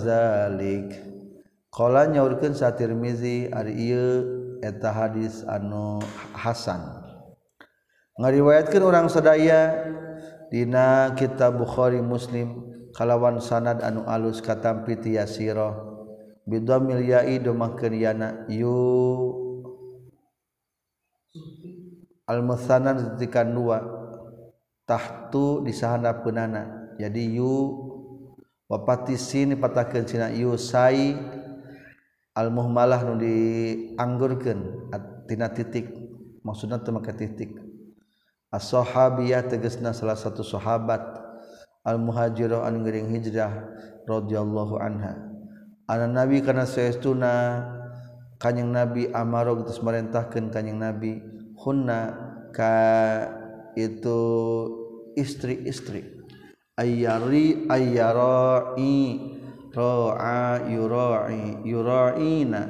[0.00, 1.03] zalik.
[1.74, 4.22] Kala nyaurkeun sa ari ieu
[4.62, 5.98] eta hadis anu
[6.30, 6.78] hasan.
[8.14, 9.90] Ngariwayatkeun urang sadaya
[10.54, 12.62] dina kitab Bukhari Muslim
[12.94, 15.74] kalawan sanad anu alus katampi ti yasirah
[16.46, 18.70] bidhamil ya'i domahkeun yana yu
[22.30, 23.18] al mutsanan
[23.50, 23.82] dua
[24.86, 27.82] tahtu disahana penana jadi yu
[28.70, 31.18] wapati sini patahkan cina yu sai
[32.34, 34.90] almuhmalah nu dianggurkeun
[35.30, 35.88] tina titik.
[36.44, 37.56] Maksudna teu make titik.
[38.52, 41.00] As-sahabiyah tegasna salah satu sahabat
[41.82, 43.64] al-muhajirah anu hijrah
[44.04, 45.16] radhiyallahu anha.
[45.88, 47.64] Ana nabi kana saestuna
[48.36, 51.24] kanjing nabi amaro geus marentahkeun kanjing nabi.
[51.56, 52.12] Hunna
[52.52, 52.76] ka
[53.72, 54.20] itu
[55.16, 56.20] istri-istri.
[56.76, 58.96] Ayyari ayyara'i.
[59.74, 62.62] ro'a yura'i yura'ina.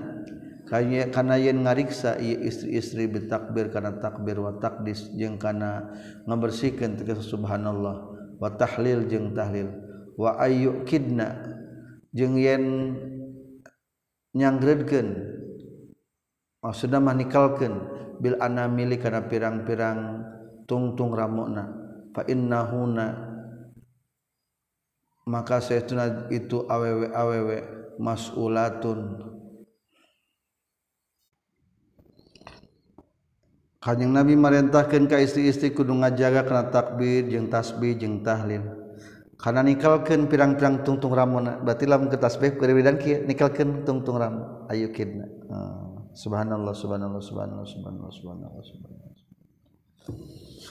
[0.65, 5.93] Kaya kana yen ngariksa ieu istri-istri bitakbir kana takbir wa takdis jeung kana
[6.25, 8.11] ngabersihkeun tegas subhanallah.
[8.41, 9.69] Wa tahlil jeung tahlil.
[10.17, 11.53] Wa ayyukidna
[12.15, 12.65] jeung yen
[14.35, 15.09] nyanggreudkeun
[16.63, 17.75] maksudna mah nikalkeun
[18.19, 20.27] bil anamili kana pirang-pirang
[20.67, 21.71] tungtung ramona
[22.15, 23.34] fa innahuna
[25.25, 27.57] maka sayatuna itu awewe awewe
[27.97, 29.33] mas'ulatun
[33.85, 38.65] Kanjeng Nabi merintahkan ke istri-istri kudu ngajaga kena takbir jeung tasbih jeung tahlil.
[39.37, 44.65] Karena nikalkeun pirang-pirang tungtung ramona, berarti lamun ke tasbih keur dan kieu nikalkeun tungtung ram
[44.73, 45.29] Ayo kidna.
[45.53, 49.13] Ah, subhanallah subhanallah subhanallah subhanallah subhanallah subhanallah.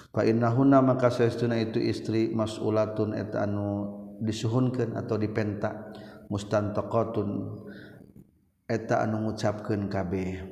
[0.10, 5.94] Fa innahunna maka saestuna itu istri mas'ulatun eta anu disuhunkan atau dipenta.
[6.28, 7.62] Mustan tokoun
[8.70, 10.44] eta anu ngucapkeun kabeh.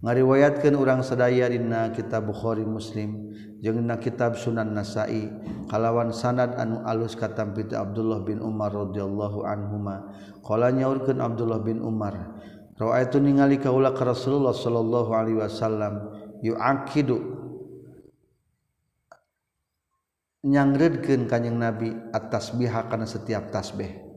[0.00, 5.28] Ngariwayatkeun urang sadaya Dina kitab Bukhari muslim jena kitab Sunan Nasai.
[5.68, 10.08] Kalawan sanad anu alus katampit Abdullah bin Umar radhiyallahu anhuma.
[10.40, 12.40] Qala nyaurkeun Abdullah bin Umar
[12.80, 17.39] ra'aitu ningali kaula ka Rasulullah sallallahu Alaihi Wasallam yuakidu
[20.40, 24.08] nyangredkeun kanjing Nabi atas biha kana setiap tasbih.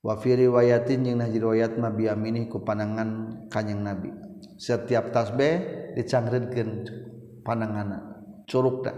[0.00, 4.10] Wa fi riwayatin jeung nahji riwayat mah biamini ku panangan kanjing Nabi.
[4.56, 6.88] Setiap tasbih dicangredkeun
[7.44, 8.24] pananganna.
[8.48, 8.96] Curug da.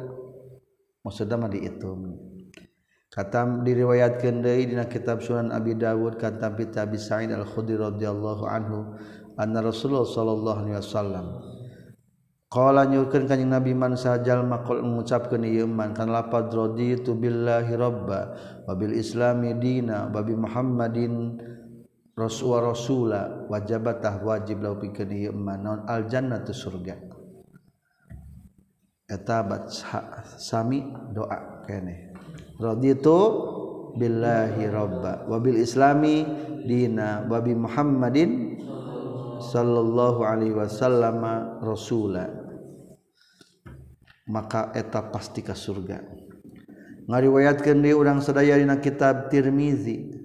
[1.02, 2.32] Maksudna mah diitung.
[3.12, 8.96] Kata diriwayatkeun deui dina kitab Sunan Abi Dawud kata Abi Sa'id Al-Khudri radhiyallahu anhu
[9.36, 11.26] anna Rasulullah sallallahu alaihi wasallam
[12.52, 18.20] qala nyurkeun kanjing Nabi man sajal maqul ngucapkeun ieu man kan lafaz raditu billahi rabba
[18.68, 21.40] wa bil islami dina wa bi muhammadin
[22.12, 25.80] rasul rasula wajabatah wajib lau pikeun ieu man naon?
[25.88, 27.00] Al jannatu surga.
[29.08, 29.48] Eta
[30.36, 30.84] sami
[31.16, 32.12] doa keneh.
[32.60, 33.16] Raditu
[33.96, 36.20] billahi rabba wa bil islami
[36.68, 38.60] dina wa bi muhammadin
[39.40, 41.24] sallallahu alaihi wasallam
[41.64, 42.41] rasula
[44.28, 46.02] maka eta pasti ka surga.
[47.10, 50.22] Ngariwayatkan dia urang sedaya dina kitab Tirmizi.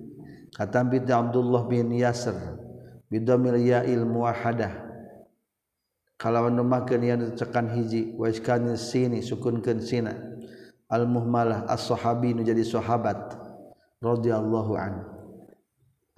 [0.54, 2.34] Kata bi Abdullah bin Yasir
[3.14, 4.88] bidamil ya'il muwahadah
[6.18, 10.18] kalawan numakeun yang cekan hiji wa iskan sini sukunkeun sina.
[10.88, 13.38] Al muhmalah as-sahabi nu jadi sahabat
[14.02, 15.04] radhiyallahu an.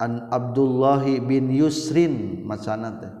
[0.00, 3.19] An Abdullah bin Yusrin macanat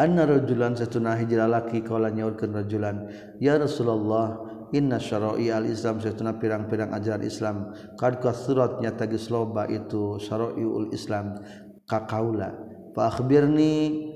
[0.00, 3.04] anna rajulan satuna hiji lalaki qala nyaurkeun rajulan.
[3.36, 4.40] Ya Rasulullah
[4.72, 7.76] inna syara'i al-islam satuna pirang-pirang ajaran Islam.
[8.00, 11.36] Kad kasurat nyata geus loba itu syara'iul Islam.
[11.84, 12.56] Ka kaula.
[12.96, 14.08] Fa akhbirni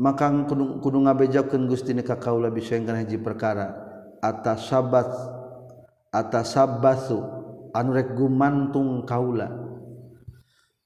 [0.00, 3.76] maka kudu, kudu ngabejakeun Gusti ka kaula bisa kana hiji perkara.
[4.24, 5.12] Atas sabat
[6.08, 7.20] atas sabatsu
[7.76, 9.52] anu rek gumantung kaula.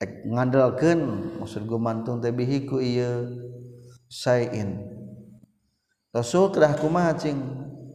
[0.02, 1.00] Ek ngandalkeun
[1.38, 3.46] maksud gumantung teh bihiku ieu.
[4.08, 4.82] sayin
[6.10, 7.36] Rasul kerah kumaha cing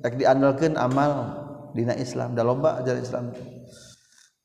[0.06, 1.42] rek diandalkeun amal
[1.74, 3.26] dina Islam da lomba ajaran Islam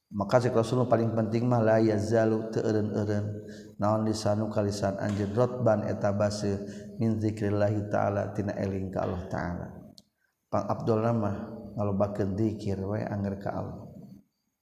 [0.08, 3.44] maka cek Rasul paling penting mah la yazalu teu eureun-eureun
[3.76, 6.64] naon lisanu kalisan anjeun rotban eta base
[6.96, 9.68] min zikrillah taala tina eling ka Allah taala.
[10.48, 11.36] Pang Abdul mah
[11.76, 13.84] ngalobakeun zikir we anger ka Allah.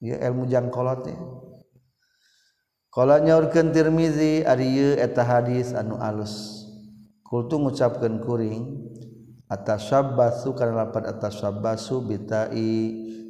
[0.03, 1.17] Ieu ilmu jangkolot ya
[2.91, 6.56] kalau nyaurkeun Tirmizi ari eta hadis anu alus.
[7.27, 8.87] kultu ngucapkan kuring
[9.51, 12.71] atas syabbasu karena lapan atas syabbasu bitai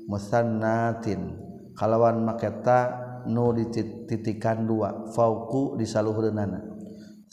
[0.06, 1.38] musannatin
[1.74, 6.78] kalawan maketa nu dititikan dua fauku disaluhurunana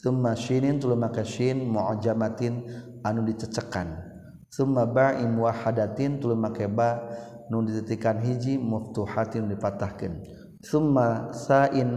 [0.04, 2.60] summa shinin tulu maka shin mu'jamatin
[3.00, 4.12] anu dicecekan.
[4.52, 7.08] Summa ba'im wahadatin tulu maka ba
[7.48, 10.24] nu dititikan hiji muftuhatin dipatahkan
[10.64, 11.88] summa sa'in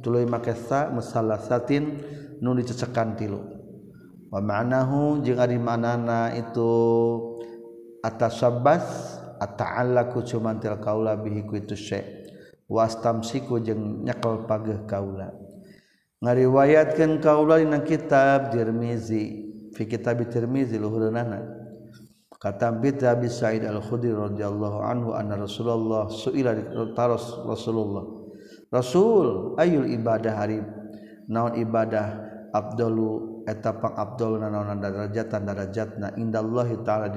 [0.00, 1.84] tulu maka sa musallasatin
[2.40, 3.40] nu dicecekan tilu.
[4.34, 6.66] wamanahu jeung ari manana itu
[8.02, 8.82] atas sabas
[9.38, 12.26] ata'allaku cuman til kaula bihi ku itu syai.
[12.66, 15.30] Wastamsiku jeung nyekel pageh kaula.
[16.18, 21.22] Ngariwayatkeun kaula dina kitab Tirmizi fi kitab Tirmizi luhurna
[22.40, 26.56] kata bita Sa'id al-Khudri radhiyallahu anhu anna Rasulullah suila
[26.96, 28.04] taras Rasulullah.
[28.72, 30.58] Rasul ayul ibadah hari
[31.30, 32.34] naon ibadah?
[32.54, 37.08] Afdalu etapang Abdul darajatan darajat tanda darajatna indallahhi ta'ala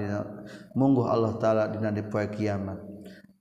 [0.75, 2.97] mungguh Allah ta'ala dina dipoe kiamat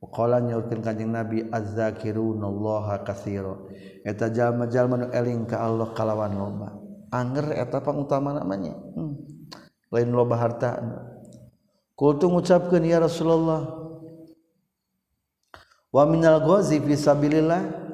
[0.07, 3.57] Qala nyaurkeun Kanjeng Nabi azzakirunallaha katsira.
[4.05, 6.69] Eta jalma-jalma nu eling ka Allah kalawan loba.
[7.11, 8.77] Anger eta pangutama namanya.
[8.95, 9.19] Hmm.
[9.91, 10.79] Lain loba harta.
[11.97, 13.67] Kultu ngucapkeun ya Rasulullah.
[15.91, 17.86] Wa minal ghazi fi sabilillah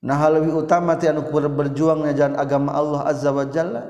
[0.00, 3.84] nah lebih utama ti anu berjuang ngajaran agama Allah azza wa jalla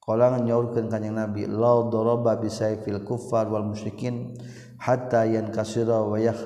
[0.00, 4.32] qala nyaurkeun kanjing nabi la daraba bisayfil kuffar wal musyrikin
[4.80, 6.40] hatta yankasira wa yakh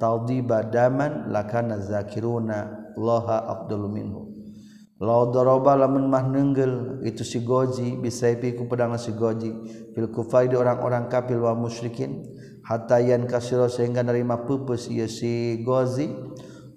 [0.00, 4.22] tadiba daman lakana zakiruna laha afdalu minhu.
[5.00, 9.48] La daraba lamun mah nenggel itu si goji bisayfi ku pedang si goji
[9.96, 12.20] fil kufar di orang-orang kafir wa musyrikin
[12.68, 16.12] hatta yankasira sehingga nerima pupus ieu si gozi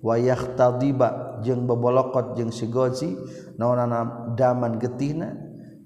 [0.03, 3.15] wayah tadiba jeung bebolokot jeung sigozi
[3.55, 5.31] naonana daman getihna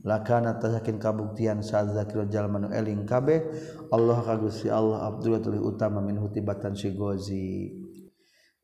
[0.02, 3.46] lakana tasakin kabuktian saat zakir jalman eling kabeh
[3.94, 7.72] Allah ka Gusti Allah Abdullah tuluy utama min hutibatan sigozi.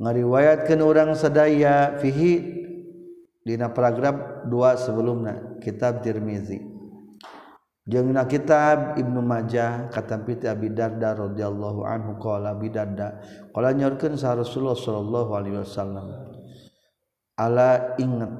[0.01, 2.33] Ngariwayatkeun urang sadaya fihi
[3.45, 6.72] dina paragraf 2 sebelumna kitab Tirmizi.
[7.83, 13.19] Jeung na kitab Ibnu Majah kata piti Abi Darda radhiyallahu anhu qala Abi Darda
[13.51, 16.07] qala nyorkeun sa Rasulullah sallallahu alaihi wasallam
[17.35, 18.31] Ala ingat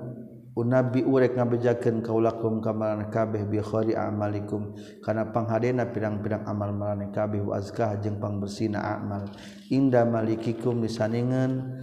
[0.55, 7.41] unabi urek ngabejakeun kaulakum kamaran kabeh bi khairi amalikum kana panghadena pirang-pirang amal marane kabeh
[7.41, 9.27] wa azkah jeung pangbersina amal.
[9.73, 11.73] Inda malikikum disaningan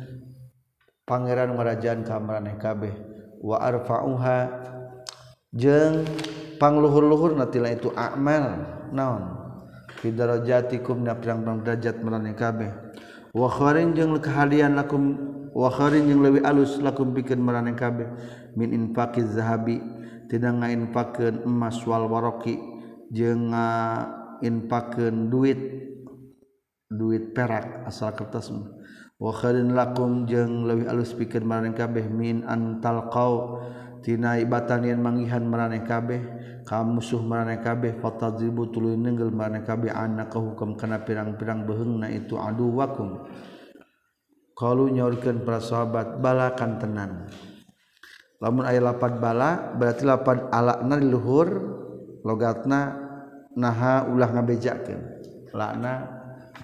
[1.03, 2.95] pangeran marajan kamaran kabeh
[3.43, 4.39] wa arfa'uha
[5.51, 6.07] jeung
[6.61, 8.61] pangluhur-luhur natila itu amal
[8.93, 9.41] naon?
[10.01, 12.71] Fidarajatikum na pirang-pirang derajat marane kabeh.
[13.37, 15.19] Wa kharin jeung kahalian lakum
[15.51, 18.07] wa kharin jeung leuwih alus lakum bikin marane kabeh.
[18.55, 19.83] Min infaqiz zahabi
[20.31, 22.57] tidak ngainfakeun emas wal waraqi
[23.13, 25.59] jeung ngainfakeun duit
[26.91, 28.51] duit perak asal kertas
[29.21, 32.09] wa kharin lakum jeung leuwih alus pikeun marane kabeh.
[32.09, 33.61] Min antal qau
[34.01, 36.21] tina ibatan yang mangihan maraneh kabeh
[36.65, 42.37] ka musuh maraneh kabeh fatadzibu tuluy nenggel maraneh kabeh anak hukum kana pirang-pirang beheungna itu
[42.41, 43.29] adu wakum
[44.61, 47.11] qalu nyaurkeun para sahabat balakan tenan.
[48.45, 51.49] Lamun aya lapan bala berarti lapan alakna di luhur
[52.21, 52.93] logatna
[53.57, 55.01] naha ulah ngabejakeun.
[55.57, 55.93] Lakna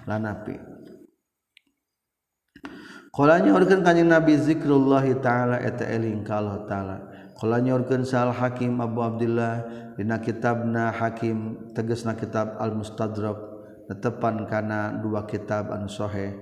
[0.05, 0.55] lanapi
[3.17, 6.97] Qalanya nyaurkeun kanjing Nabi zikrullahi taala eta eling ka Allah taala.
[7.37, 9.61] Kala nyorkeun Sal Hakim Abu Abdullah
[9.93, 13.37] dina kitabna Hakim tegasna kitab Al Mustadrak
[13.85, 16.33] netepan kana dua kitab anu sahih.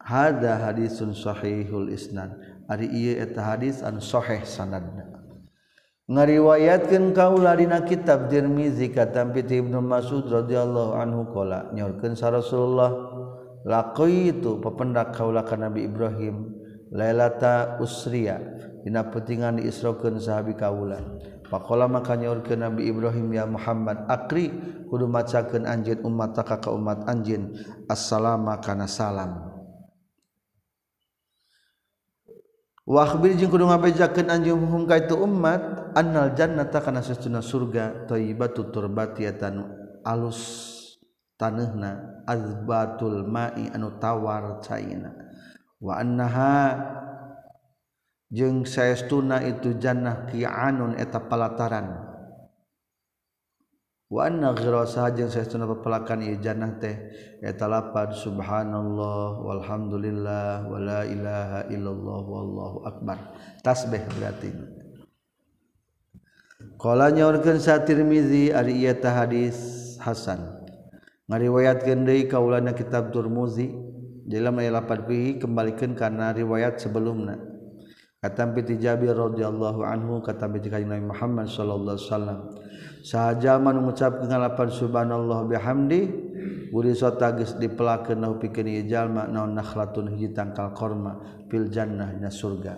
[0.00, 2.32] Hada hadisun sahihul isnad.
[2.64, 5.20] Ari ieu eta hadis anu sahih sanadna.
[6.10, 12.90] Ngariwayatkeun kaula dina kitab Tirmizi katam Ibnu Mas'ud radhiyallahu anhu qala nyorkeun sa Rasulullah
[13.62, 16.50] laqaitu papendak kaula ka Nabi Ibrahim
[16.90, 18.42] lailata usriya
[18.82, 21.00] dina petingan diisrokeun sahabi kaula
[21.50, 24.54] pakola maka nyaurkeun Nabi Ibrahim ya Muhammad akri.
[24.86, 27.54] Kudu macakeun anjeun umat ka ka umat anjeun.
[27.90, 29.50] Assalamu kana salam.
[32.86, 38.06] Wa akhbir jeung kudu ngabejakeun anjeun hum ka itu umat annal jannata kana sesuna surga
[38.10, 39.62] thayyibatu turbatiatan
[40.02, 40.42] alus
[41.38, 45.14] taneuhna azbatul ma'i anu tawar caina.
[45.78, 46.54] Wa annaha
[48.30, 51.98] jeung saestuna itu jannah kianun eta palataran
[54.06, 56.94] wa anna ghirasa jeung saestuna pepelakan ieu jannah teh
[57.42, 63.18] eta lapad subhanallah walhamdulillah wala ilaha illallah wallahu akbar
[63.66, 64.54] tasbih berarti
[66.80, 70.40] Kala nyaurkeun sa Tirmizi ari ieu tah hadis hasan.
[71.28, 73.68] Ngariwayatkeun deui kaulana kitab Turmuzi
[74.24, 77.49] dalam ayat 8 kuih kembalikan karena riwayat sebelumnya.
[78.20, 82.38] kata piti Jabir radhiyallahu anhu kata piti kanjeng Nabi Muhammad sallallahu alaihi wasallam
[83.00, 86.00] sahaja mengucapkan ngalapan subhanallah bihamdi
[86.68, 91.16] buri sota geus dipelakeun nahu pikeun ieu jalma naon nakhlatun hiji tangkal korma
[91.48, 92.76] fil jannah nya surga.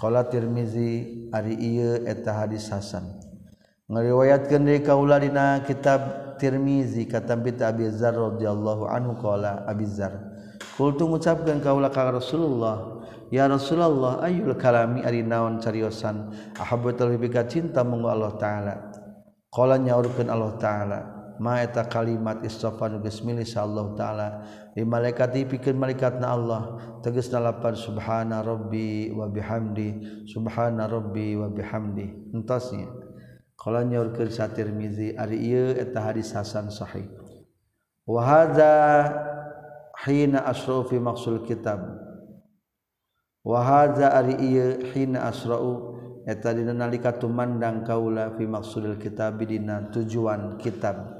[0.00, 3.20] Qala tirmizi ari ieu eta hadis hasan.
[3.92, 10.16] Ngariwayatkeun deui kaula dina kitab Tirmizi kata piti Abi Dzar radhiyallahu anhu qala Abi Dzar
[10.80, 12.99] kultu ngucapkeun kaula ka Rasulullah
[13.30, 16.34] Ya Rasulullah ayul kalami ari naon cariosan?
[16.58, 18.74] Ahabbatul bika cinta mung Allah taala.
[19.54, 21.00] Qala nyaurkeun Allah taala
[21.38, 24.28] ma eta kalimat istafa geus milih Allah taala?
[24.74, 26.62] Di malaikat dipikeun malaikatna Allah
[27.06, 32.34] tegasna lapan subhana rabbi wa bihamdi subhana rabbi wa bihamdi.
[32.34, 32.90] Entosnya
[33.60, 37.04] Qala nyaurkeun sa Tirmizi ari ieu eta hadis hasan sahih.
[38.08, 38.72] Wa hadza
[40.08, 42.09] hina asrofi maqsul kitab.
[43.44, 45.96] wahaza ari ieu hina asra'u
[46.28, 51.18] eta dina nalika tumandang kaula fi maqsudil kitab dina tujuan kitab.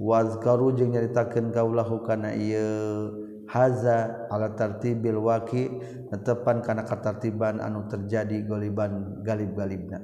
[0.00, 3.12] Wazkaru jeung nyaritakeun kaula hukana ieu
[3.44, 5.68] haza ala tartibil waqi
[6.08, 10.00] netepan kana katartiban anu terjadi goliban galib-galibna.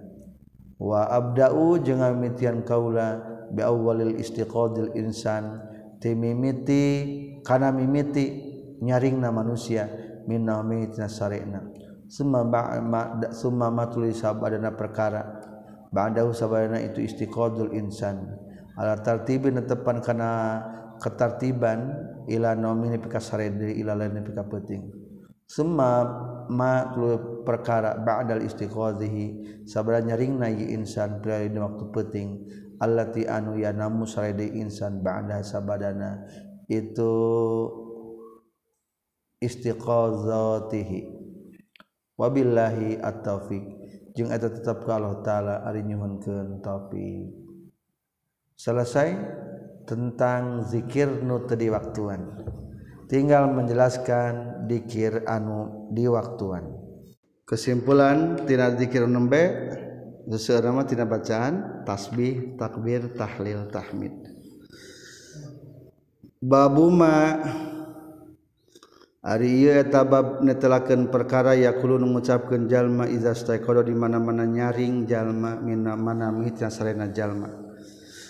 [0.77, 5.64] Wa abda'u jeung amitian kaula bi awwalil istiqadil insan
[6.05, 8.45] timimiti kana mimiti
[8.85, 9.89] nyaringna manusia
[13.31, 15.22] summa tulisabadana perkara.
[15.87, 18.20] Ba'dahu sabadana itu istiqadul insan.
[18.77, 20.61] Ala tartibin tepan kana
[21.01, 21.95] ketartiban
[22.29, 24.93] ila nomini pika sarede ila lain pika penting.
[25.47, 26.05] Summa
[26.51, 32.29] ma tulu perkara ba'dal istiqadhihi sabadana ringna ye insan pila dina waktu penting.
[32.77, 36.29] Allati anu yanamu sarede insan ba'da sabadana.
[36.66, 37.14] Itu
[39.43, 41.01] istiqazatihi.
[42.16, 43.64] Wabillahi at-taufiq.
[44.16, 47.28] Jeung eta tetap ka Allah taala ari nyuhunkeun taufiq.
[48.57, 49.12] Selesai
[49.87, 52.26] tentang zikir nu teu diwaktuan
[53.07, 56.74] tinggal menjelaskan dikir anu diwaktuan
[57.47, 59.70] kesimpulan tina zikir nembe
[60.26, 64.11] seseorang mah tina bacaan tasbih takbir tahlil tahmid.
[66.43, 67.39] Babuma
[69.27, 76.70] Ari tabab netelaken perkara yakulun mengucapkan jalma izastaqdo di mana-mana nyaring jalma mina mana mitnya
[76.70, 77.51] sarena jalma.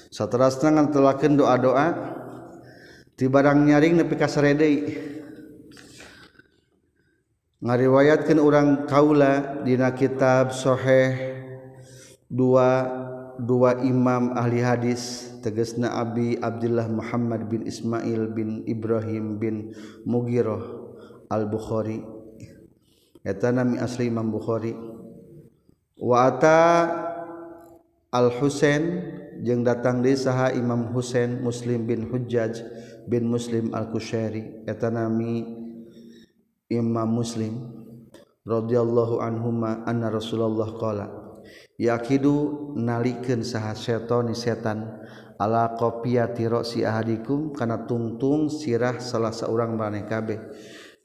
[0.09, 1.87] Saterasna ngatelakeun doa-doa
[3.13, 4.97] ti barang nyaring nepi ka saredei.
[7.61, 11.13] Ngariwayatkeun urang kaula dina kitab sahih
[12.33, 12.89] dua
[13.37, 19.77] dua imam ahli hadis tegesna Abi Abdullah Muhammad bin Ismail bin Ibrahim bin
[20.09, 20.76] Mugiroh
[21.31, 22.03] al-bukhari.
[23.27, 24.75] Eta nami asli Imam Bukhari.
[25.99, 26.61] Wa ata
[28.15, 28.85] al-Husain
[29.43, 32.63] jeung datang di saha Imam Husain Muslim bin Hujjaj
[33.09, 35.45] bin Muslim al-Kushairi Eta nami
[36.71, 37.77] Imam Muslim
[38.47, 41.07] radhiyallahu anhuma anna Rasulullah qala
[41.79, 45.03] yakidu nalikeun saha setan setan
[45.37, 50.41] ala qopiyati ra'si ahadikum kana tungtung sirah salah seorang maneh kabeh.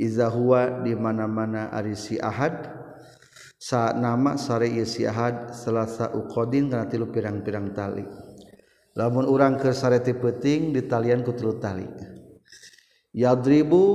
[0.02, 2.74] izahwa di mana-mana ari si ahad
[3.62, 8.02] sa nama sare ieu si ahad selasa uqadin kana tilu pirang-pirang tali.
[8.98, 11.86] Lamun urang keur sare ti peuting ditalian ku tilu tali.
[13.14, 13.86] Yadribu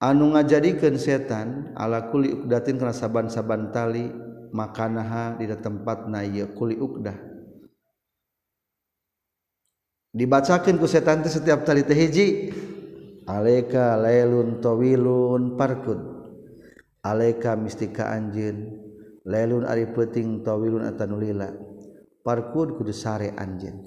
[0.00, 4.08] anu ngajadikeun setan ala kuli uqdatin kana saban-saban tali
[4.56, 7.35] makanaha di tempatna ieu kuli uqdah
[10.16, 12.28] dibacakan ku setan teh setiap tali teh hiji.
[13.26, 16.00] Alaika lailun tawilun parkud
[17.04, 18.86] alaika mistika anjeun.
[19.26, 21.50] Lailun ari peuting tawilun atanulila
[22.24, 23.84] parkud kudu sare anjeun.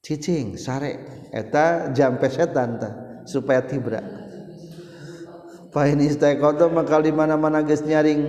[0.00, 1.26] Cicing sare.
[1.34, 2.92] Eta jampe setan teh
[3.28, 4.00] supaya tibra.
[5.72, 8.22] Pahin istaikodo maka di mana-mana geus nyaring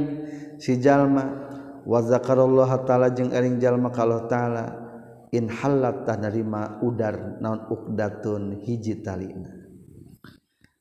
[0.59, 1.45] si jalma.
[1.83, 4.82] Wazakarullah taala jeung ering jalma kalau taala.
[5.33, 9.63] in halat tanarima udar naon ukdatun hiji talina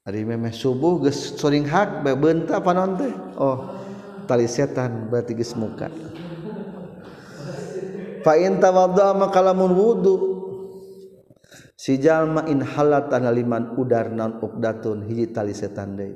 [0.02, 3.14] ari memeh subuh geus soring hak bae beunta panon teh?
[3.38, 3.58] Oh
[4.26, 5.90] tali setan berarti geus muka.
[8.22, 10.16] Fa in tawadda maka lamun wudu.
[11.74, 16.14] Si jalma in halat tanaliman udar naon ukdatun hiji tali setan deui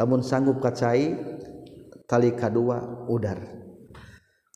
[0.00, 1.16] lamun sanggup kacai
[2.08, 3.67] tali kadua udar.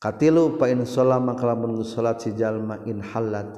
[0.03, 3.55] katilu pa in sallama kalamun salat si jalma in halat.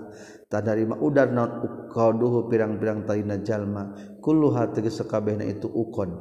[0.52, 3.96] Tadarima udar naon uqaduhu pirang-pirang talina jalma.
[4.20, 6.20] Kulluha tegas sakabehna itu uqad.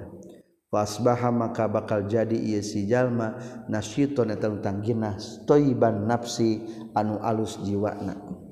[0.72, 3.36] Fasbaha maka bakal jadi ieu si jalma.
[3.68, 6.64] Nasyiton eta tanggina toiban nafsi
[6.96, 8.44] anu alus jiwana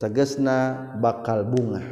[0.00, 0.56] tegasna
[0.96, 1.84] bakal bunga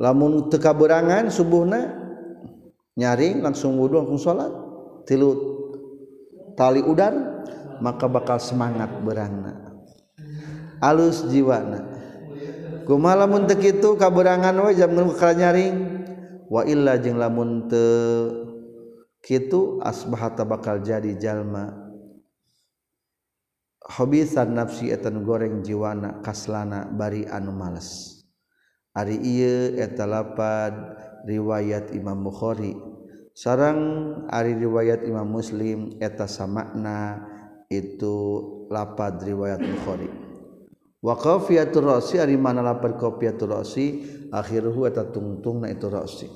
[0.00, 2.00] lamun teu kaberangan subuhna
[2.96, 4.52] nyaring langsung wudu langsung salat
[5.04, 5.51] tilu
[6.54, 7.14] tali udar
[7.82, 9.72] maka bakal semangat berangna
[10.82, 11.86] alus jiwana.
[12.82, 16.02] Kuma lamun teu kitu kaberangan we jam nyaring.
[16.50, 18.50] Wa illa jeung lamun teu
[19.22, 21.78] kitu asbahata bakal jadi jalma.
[23.82, 28.18] Hobisan nafsi etan goreng jiwana kaslana bari anu males.
[28.92, 30.74] Ari ieu eta lapad
[31.24, 32.91] riwayat Imam Bukhari.
[33.32, 33.80] sarang
[34.28, 37.24] Ari riwayat Imam muslim eta samakna
[37.72, 38.16] itu
[38.68, 40.08] lapad riwayat Bukhari.
[41.02, 46.28] Wa qafiyatur ra'si ari mana lapad qafiyatur ra'si akhiruhu eta tungtungna itu ra'si.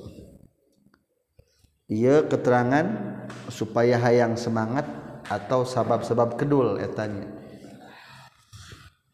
[1.87, 2.85] Ieu keterangan
[3.47, 4.83] supaya hayang semangat
[5.23, 7.36] atau sabab-sabab kedul etanya.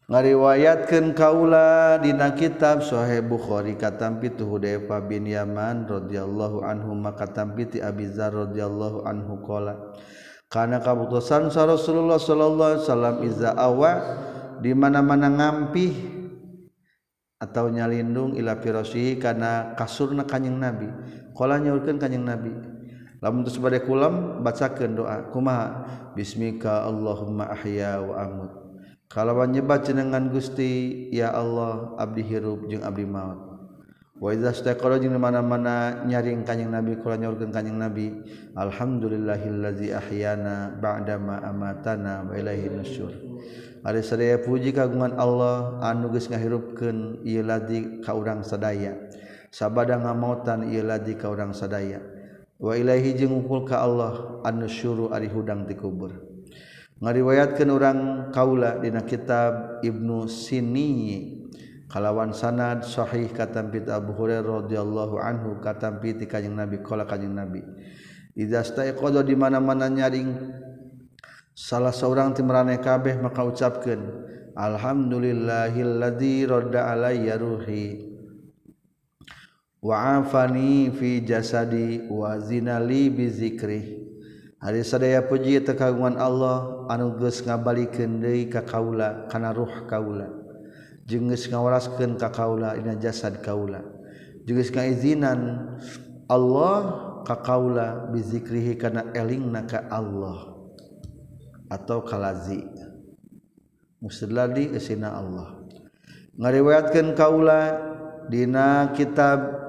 [0.04, 7.64] ngariwayatkan kaula dina kitab Sahih Bukhari katampi tu Hudayfa bin Yaman radhiyallahu anhu maka katampi
[7.64, 9.96] ti Abi Dzar radhiyallahu anhu qala
[10.52, 13.92] kana kabutusan sa Rasulullah sallallahu alaihi wasallam iza awa
[14.60, 16.14] di mana-mana ngampih
[17.40, 20.88] atau nyalindung ila firasihi kana kasurna kanjing Nabi.
[21.36, 22.54] Qala nyaurkeun kanjing Nabi
[23.20, 25.28] lamun teu bade kulam bacakeun doa.
[25.28, 25.84] Kumaha?
[26.16, 28.63] Bismika Allahumma ahya wa amut.
[29.14, 33.54] kalawan nyebat jenengan Gusti ya Allah abdi hirup jeung abdi maut.
[34.18, 38.10] Wa istaqara jeung mana-mana nyaring kanjing nabi kula nyorkeun kanjing nabi
[38.58, 43.14] alhamdulillahillazi ahyana ba'da ma amatana wa ilaihi nusyur.
[43.86, 48.98] Ari sadaya puji kagungan Allah anu geus ngahirupkeun ieu ladi ka urang sadaya.
[49.54, 52.02] Sabada ngamautan ieu ladi ka urang sadaya.
[52.58, 56.33] Wa ilaihi jeung ka Allah anu syuru ari hudang ti kubur.
[57.04, 57.98] ngariwayatkan orang
[58.32, 61.36] kaula dina kitab Ibnu Sini
[61.92, 67.60] kalawan sanad sahih katampit Abu Hurairah radhiyallahu anhu katampit kanjeng Nabi qala kanjeng Nabi
[68.32, 68.64] idza
[69.20, 70.32] di mana-mana nyaring
[71.52, 74.00] salah seorang timrane kabeh maka ucapkeun
[74.56, 78.16] alhamdulillahilladzi radda alayya ruhi
[79.84, 84.04] wa afani fi jasadi wa zinali bi zikrih
[84.64, 90.32] hari sadaya puji tekagungan Allah anuges ngabalikeun deui ka kaula kana ruh kaula.
[91.04, 93.84] Jeung geus ngawaraskeun ka kaula dina jasad kaula.
[94.48, 95.68] Jeung geus ngaizinan
[96.32, 96.80] Allah
[97.28, 100.56] ka kaula bizikrihi kana elingna ka Allah.
[101.68, 102.64] Atau kalazi
[104.00, 105.60] musdaladi esina Allah.
[106.40, 107.60] Ngariwayatkeun kaula
[108.32, 109.63] dina kitab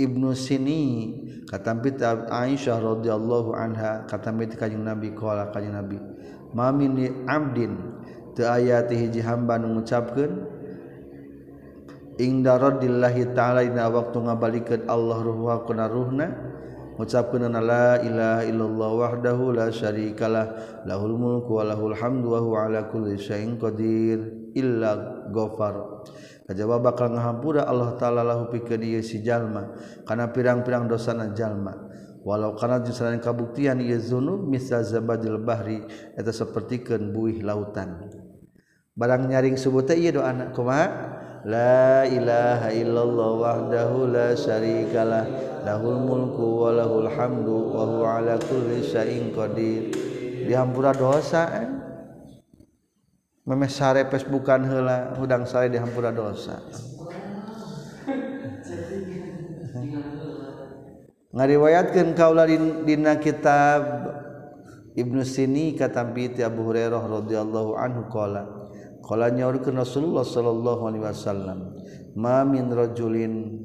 [0.00, 1.12] Ibnu Sini
[1.44, 1.76] kata
[2.32, 6.00] Aisyah radhiyallahu anha katampit kanjeng Nabi qala kanjeng Nabi
[6.56, 7.76] mamin abdin
[8.32, 10.32] teu aya ti hiji hamba nu ngucapkeun
[12.16, 16.26] ta'ala dina waktu ngabalikeun Allah ruha kana ruhna
[16.96, 22.88] ngucapkeun la ilaha illallah wahdahu la syarikalah lahul mulku wa lahul hamdu wa huwa ala
[22.88, 26.04] kulli syai'in qadir illa ghafar.
[26.48, 29.74] kajawab bakal ngahampura Allah taala lahu pikeun ieu si jalma
[30.06, 31.90] kana pirang-pirang dosana jalma.
[32.22, 35.82] Walau kana jusaran kabuktian ieu zunub misal zabadil bahri
[36.14, 38.10] eta sapertikeun buih lautan.
[38.94, 40.86] Barang nyaring subuh teh ieu doana kumaha
[41.42, 45.26] la ilaha illallah wahdahu la syarikalah
[45.66, 49.90] lahul mulku wa lahul hamdu wa huwa ala kulli syai'in qadir.
[50.46, 51.81] Dihampura dosa eh?
[53.42, 56.62] memes sare Facebookan heula hudang sare di hampura dosa.
[61.32, 62.44] Ngariwayatkeun kaula
[62.84, 63.82] dina kitab
[64.92, 66.04] Ibnu Sini kata
[66.44, 68.68] Abu Hurairah radhiyallahu anhu qala
[69.00, 71.58] qala nyaurkeun Rasulullah sallallahu alaihi wasallam
[72.12, 73.64] ma min rajulin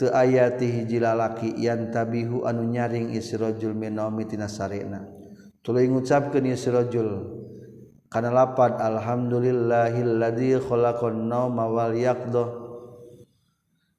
[0.00, 1.52] teu aya ti hiji lalaki
[1.92, 3.76] tabihu anu nyaring isi rajul
[4.24, 5.04] tina sarena.
[5.60, 7.41] Tuluy ngucapkeun isi rajul
[8.12, 12.60] kana lapad alhamdulillahilladzi khalaqan nauma wal yaqdah.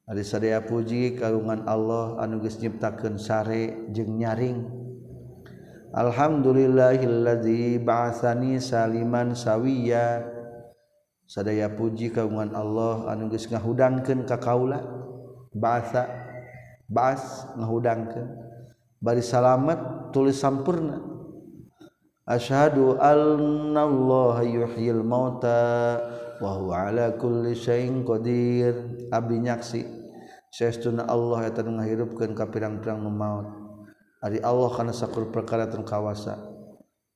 [0.06, 4.62] Ari sadaya puji kagungan Allah anu geus nyiptakeun sare jeung nyaring.
[5.98, 10.22] Alhamdulillahilladzi ba'atsani saliman sawiya.
[11.26, 14.86] Sadaya puji kagungan Allah anu geus ngahudangkeun ka kaula.
[15.58, 16.06] Ba'atsa
[16.86, 18.30] ba'as ngahudangkeun
[19.04, 21.13] bari salamet tulis sampurna.
[22.24, 26.00] Asyhadu anna Allah yuhyil mauta
[26.40, 28.72] wa huwa ala kulli syai'in qadir.
[29.12, 29.84] Abdi nyaksi
[30.48, 33.52] saestuna Allah eta nu ngahirupkeun ka pirang-pirang nu maut.
[34.24, 36.40] Ari Allah kana sakur perkara teu kawasa.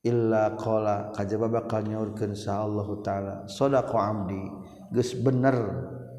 [0.03, 3.35] Illa qala kajaba bakal nyaurkeun sa Allah taala.
[3.47, 4.43] Sadaqa amdi.
[4.91, 5.55] Geus bener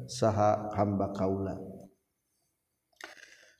[0.09, 1.68] saha hamba kaula.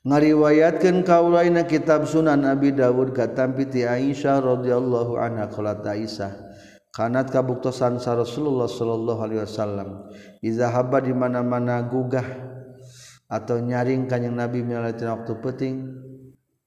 [0.00, 6.32] ngariwayatkan kaulaina kitab Sunan Abi Dawud katampi ti Aisyah radhiyallahu anha qalat Aisyah
[6.90, 10.10] kanat kabuktosan sa Rasulullah sallallahu alaihi wasallam.
[10.42, 12.26] Iza haba di mana-mana gugah
[13.30, 15.74] atau nyaring kanjing Nabi minalatina waktu penting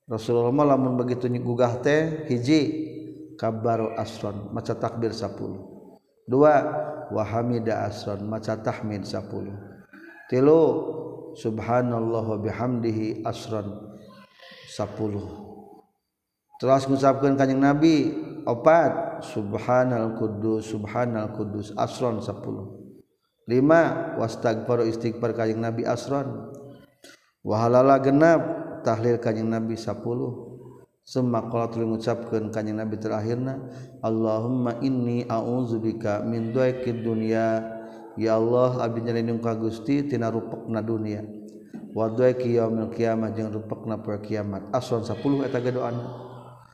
[0.08, 2.62] Rasulullah lamun begitu gugah teh hiji
[3.36, 5.36] kabar asron maca takbir 10
[6.24, 6.54] dua
[7.12, 9.28] wahamida asron maca tahmid 10
[10.32, 10.62] tilu
[11.36, 13.98] subhanallah bihamdihi asron
[14.72, 18.14] 10 terus mengucapkan kanjeng nabi
[18.44, 19.24] opat.
[19.24, 26.52] Subhanal kudus subhanal kudus asron 10 lima wastagfar istighfar kanjeng nabi asron
[27.40, 28.44] wahalala genap
[28.84, 29.96] tahlil kanyang nabi 10
[31.04, 33.60] semua kalau tulis mengucapkan kanyang nabi terakhirna
[34.00, 37.60] Allahumma inni a'udzubika min duaikid dunya
[38.20, 41.24] ya Allah abdi nyalindung ka Gusti tina rupekna dunia.
[41.94, 44.66] Wa ki yaumil kiamat jeung rupekna poe kiamat.
[44.74, 46.34] Asron 10 eta ge doana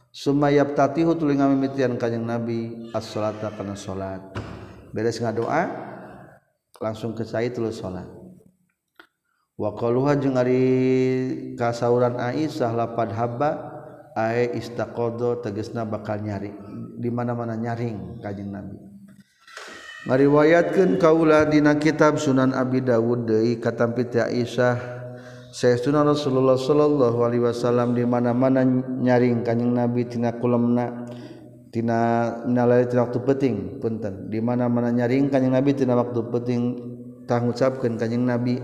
[0.10, 4.24] summa yabtatihu tuluy ngamimitian kanyang nabi as-salata kana salat.
[4.90, 5.70] Beres ngadoa
[6.82, 8.08] langsung ke saya tulus salat.
[9.60, 10.64] Wa qaluha jeung ari
[11.60, 13.52] kasauran Aisyah lapad haba
[14.16, 16.56] ae istaqodo tegasna bakal nyari
[16.96, 18.89] di mana-mana nyaring kanjing nabi.
[20.08, 25.02] ngariwayatkan kaula dina kitab Sunan Abi Dawud deui katampi ti Aisyah.
[25.50, 31.10] Sayyidina Rasulullah sallallahu alaihi wasallam di mana-mana nyaring kanjing Nabi tina kulemna
[31.74, 31.98] tina
[32.46, 34.30] nalai tina waktu penting punten.
[34.30, 36.62] Di mana-mana nyaring kanjing Nabi tina waktu penting
[37.26, 38.62] tah ngucapkeun kanjing Nabi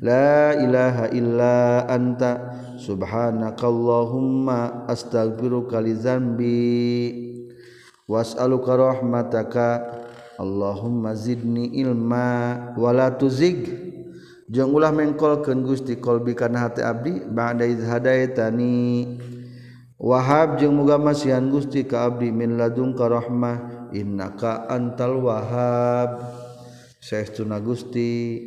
[0.00, 6.64] la ilaha illa anta subhanakallahumma astaghfiruka li dzambi
[8.08, 9.68] was'aluka rahmataka
[10.38, 13.70] Allahumma zidni ilma wala tuzig.
[14.50, 19.16] Jeung ulah mengkolkeun Gusti qalbi kana hati abdi ba'da iz hadaitani.
[19.96, 26.20] Wahab jeung muga masihan Gusti ka abdi min ladunka rahmah innaka antal wahab.
[27.00, 28.40] Saestuna Gusti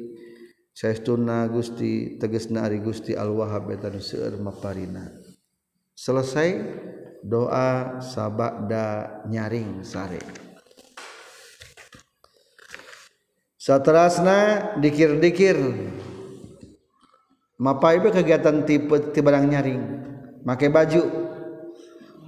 [0.77, 5.09] saestuna Gusti tegasna ari Gusti al wahab eta nu seueur maparina
[5.97, 6.61] selesai
[7.25, 10.46] doa sabada nyaring sare.
[13.67, 15.59] Satrasna dikir-dikir.
[17.59, 19.83] Mapai be kegiatan tipe tibarang nyaring.
[20.47, 21.03] Make baju.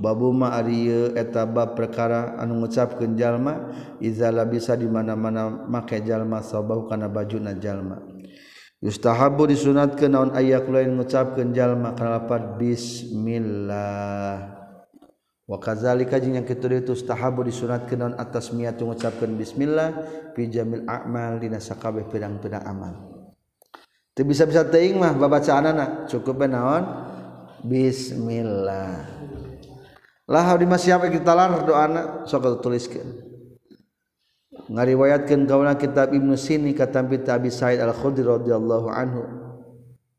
[0.04, 3.72] Babu ma arieu eta bab perkara anu ngucapkeun jalma
[4.04, 8.04] izala bisa di mana-mana make jalma sabahu kana bajuna jalma.
[8.84, 12.20] Yustahabu disunatkeun naon aya kulain ngucapkeun jalma kana
[12.60, 14.59] bismillah.
[15.50, 19.98] Wakazalika jeung yang kitu itu stahabu disunatkeun naon atas miat ngucapkeun bismillah
[20.38, 22.94] fi jamil a'mal dina sakabeh pirang-pirang amal.
[24.14, 26.86] Teu bisa-bisa teuing mah babacaanana cukup naon
[27.66, 29.10] bismillah.
[30.30, 33.10] Lah di siapa kita lar doana sok tuliskeun.
[34.70, 39.26] Ngariwayatkeun kaula kitab Ibnu Sini katampi Abi Sa'id Al-Khudri radhiyallahu anhu.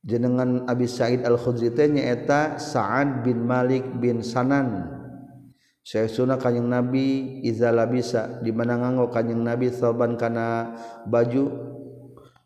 [0.02, 4.98] Jenengan Abi Sa'id Al-Khudri teh nyaeta Sa'ad bin Malik bin Sanan
[5.80, 10.76] Syekh sunnah kanyang nabi izala bisa dimana nganggo kanyang nabi salban kana
[11.08, 11.48] baju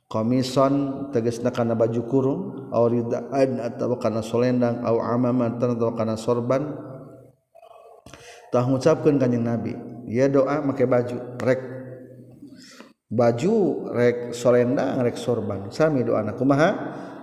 [0.06, 6.78] komison tegesna kana baju kurung au ridaan atau kana solendang au amaman atau kana sorban.
[8.54, 9.74] Tah ngucapkeun kanjing nabi
[10.06, 11.60] ya doa make baju rek.
[13.10, 13.54] Baju
[13.90, 15.74] rek solendang rek sorban.
[15.74, 16.70] Sami doa kumaha?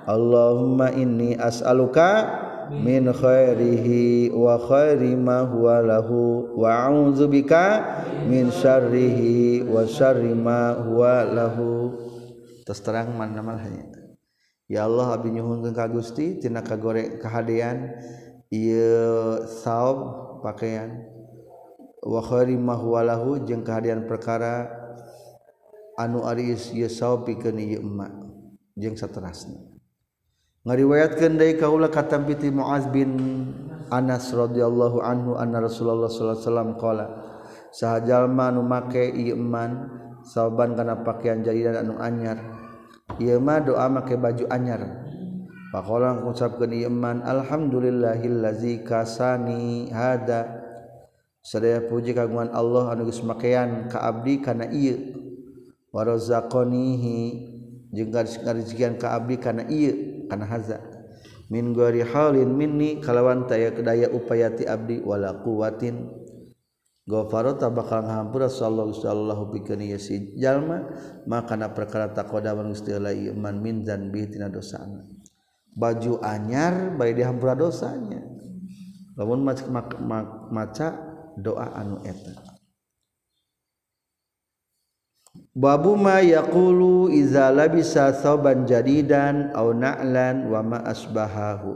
[0.01, 7.83] Allahumma inni as'aluka min khairihi wa khairi ma huwa lahu wa a'udzu bika
[8.31, 11.91] min syarrihi wa syarri ma huwa lahu.
[12.63, 13.59] Terus terang mana mal
[14.71, 14.87] ya.
[14.87, 17.91] Allah abdi nyuhunkeun ka Gusti tina kagore kahadean
[18.47, 21.03] ieu saub pakaian.
[21.99, 24.71] Wa khairi ma huwa lahu jeung kahadean perkara
[25.99, 28.15] anu ari ieu saub pikeun ieu emak
[28.79, 29.70] jeung saterasna.
[30.61, 33.17] ngariwayatkeun deui kaula katampi piti Muaz bin
[33.89, 37.05] Anas radhiyallahu anhu anna Rasulullah sallallahu alaihi wasallam qala
[37.73, 39.89] sahajalma nu make ieu iman
[40.21, 42.37] saoban kana pakaian jadidan anu anyar.
[43.17, 45.01] Ieu mah doa make baju anyar.
[45.73, 50.61] Faqala ngucapkeun ieu iman alhamdulillahillazi kasani hada.
[51.41, 55.19] Sadaya puji kagungan Allah anu geus makean ka abdi kana ieu.
[55.89, 57.19] Warazaqonihi
[57.91, 60.10] jeung ngarezikian ka abdi kana ieu.
[60.31, 60.79] kana haza.
[61.51, 66.07] Min gori halin minni kalawan taya kedaya upayati abdi wala quwatin
[67.03, 70.87] gofarota bakal ngahampura sallallahu sallallahu bikani yasi jalma
[71.27, 75.03] maka na perkara takoda manusia iman min zanbi tina dosana.
[75.75, 78.23] Baju anyar bayi dihampura dosanya.
[79.19, 79.43] Lamun
[80.55, 80.87] maca
[81.35, 82.50] doa anu eta.
[85.51, 91.75] Babuma yaqulu iza labisa thawban jadidan aw na'lan wa ma asbahahu.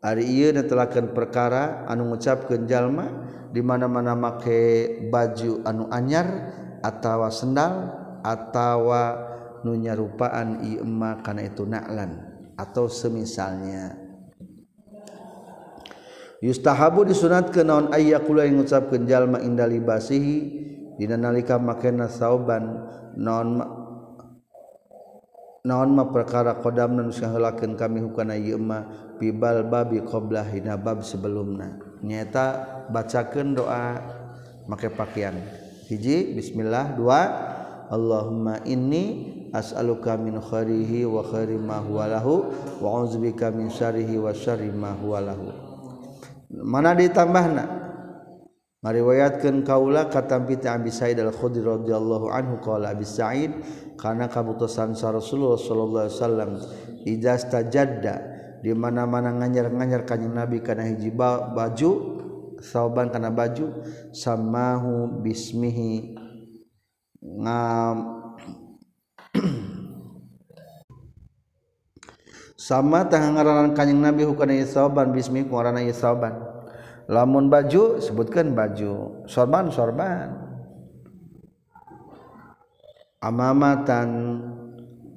[0.00, 3.04] Ari ieu netelakeun perkara anu ngucapkeun jalma
[3.52, 7.92] di mana-mana make baju anu anyar atawa sendal
[8.24, 9.28] atawa
[9.60, 12.16] nu nyarupaan ieu emma kana itu na'lan
[12.56, 13.92] atau semisalnya.
[16.40, 20.64] Yustahabu disunatkeun naon ayyakula yang ngucapkeun jalma indalibasihi
[21.02, 22.78] Dina nalika makena sauban
[23.18, 23.66] naon ma
[25.66, 28.86] naon ma perkara qadam nu sahelakeun kami hukana ieu ma
[29.18, 31.74] bibal babi qabla hina bab sebelumna.
[32.06, 32.46] Nyata
[32.94, 33.98] bacakeun doa
[34.70, 35.42] make pakaian
[35.90, 37.20] hiji bismillah dua
[37.90, 42.46] Allahumma inni as'aluka min khairihi wa khairi ma huwa lahu
[42.78, 45.50] wa a'udzubika min syarrihi wa syarri ma huwa lahu.
[46.62, 47.90] Mana ditambahna?
[48.82, 53.54] ngariwayatkan kaula katampi ti Abi Sa'id Al-Khudri radhiyallahu anhu qala Abi Sa'id
[53.94, 56.50] kana kabutusan sa Rasulullah sallallahu alaihi wasallam
[57.06, 58.14] idza stajadda
[58.58, 61.90] di mana-mana nganyar-nganyar kanjing Nabi kana hiji baju
[62.58, 63.70] sauban kana baju
[64.10, 66.18] samahu bismihi
[67.22, 68.18] ngam
[72.66, 76.51] sama tah ngaranan kanjing Nabi hukana isaban bismi ku ngaranan isaban
[77.12, 79.24] lamun baju sebutkan baju.
[79.28, 80.32] Sorban sorban.
[83.20, 84.40] Amamatan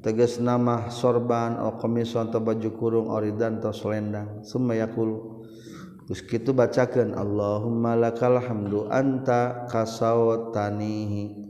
[0.04, 4.44] tegas nama sorban o komison atau baju kurung oridan atau selendang.
[4.44, 5.42] Semayakul
[6.06, 11.48] terus kitu bacakan Allahumma lakal hamdu anta kasawatanihi.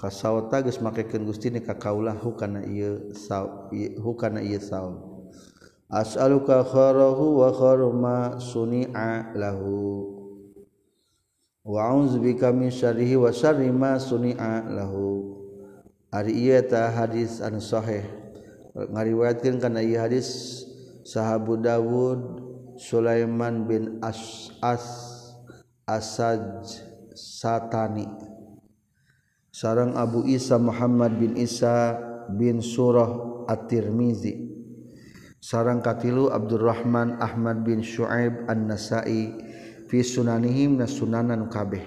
[0.00, 3.44] Kasawta geus makekeun Gusti ni ka kaulah hukana ieu sa
[4.00, 5.09] hukana ieu saum.
[5.90, 10.06] as'aluka kharahu wa kharuma suni'a lahu.
[11.66, 15.36] Wa a'udzubika min syarrihi wa syarri ma suni'a lahu.
[16.10, 18.02] Ari ieu hadis anu sahih.
[18.74, 20.62] Ngariwayatkeun kana ieu hadis
[21.06, 22.42] sahabu Dawud
[22.78, 24.50] Sulaiman bin As
[25.86, 26.80] Asaj
[27.14, 28.06] Satani.
[29.50, 31.98] Sareng Abu Isa Muhammad bin Isa
[32.30, 34.49] bin Surah At-Tirmizi.
[35.40, 39.32] sarang katilu Abdurrahman Ahmad bin Syuaib An-Nasai
[39.88, 41.82] fi sunanihim nasunanan kabeh.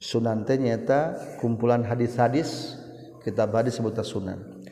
[0.00, 1.14] Sunan teh nyata
[1.44, 2.80] kumpulan hadis-hadis
[3.20, 4.64] kitab hadis sebut sunan.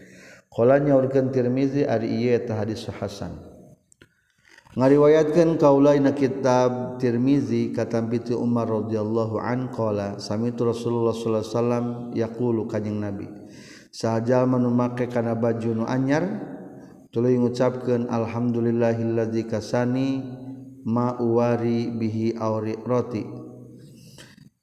[0.48, 3.36] Qala nyaurkeun Tirmizi ari ieu eta hadis hasan.
[4.72, 11.84] Ngariwayatkeun kaulaina kitab Tirmizi katampi ti Umar radhiyallahu an qala samitu Rasulullah sallallahu alaihi wasallam
[12.16, 13.28] yaqulu kanjing Nabi
[13.92, 16.24] sahajal manu make kana baju nu anyar
[17.08, 20.20] tuluy ngucapkeun alhamdulillahilladzi kasani
[20.84, 23.24] ma uwari bihi auri roti.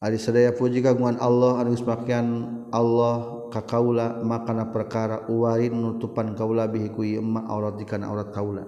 [0.02, 2.28] Ari sadaya puji kagungan Allah anu semakian
[2.70, 8.30] Allah ka kaula makana perkara uwari nutupan kaula bihi ku ieu ma aurat dikana aurat
[8.30, 8.62] kaula.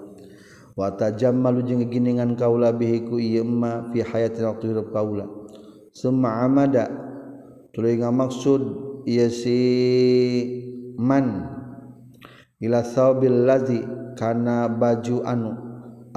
[0.74, 5.30] Wa tajammalu jeung giningan kaula bihi ku ieu ma fi hayati waktu hirup kaula.
[5.94, 6.90] Summa amada
[7.74, 8.62] tuluy ngamaksud
[9.06, 9.62] ieu si
[10.98, 11.57] man
[12.62, 13.82] ila saubil lazi
[14.18, 15.54] kana baju anu.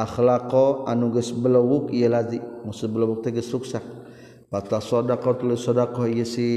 [0.01, 3.85] Akhlaqo anu geus belewuk ieu lazi musuh belewuk teh geus ruksak
[4.49, 6.49] fata sadaqah tul sadaqah si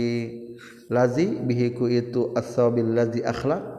[0.87, 3.73] lazi bihi ku itu as-saubil lazi akhlaq.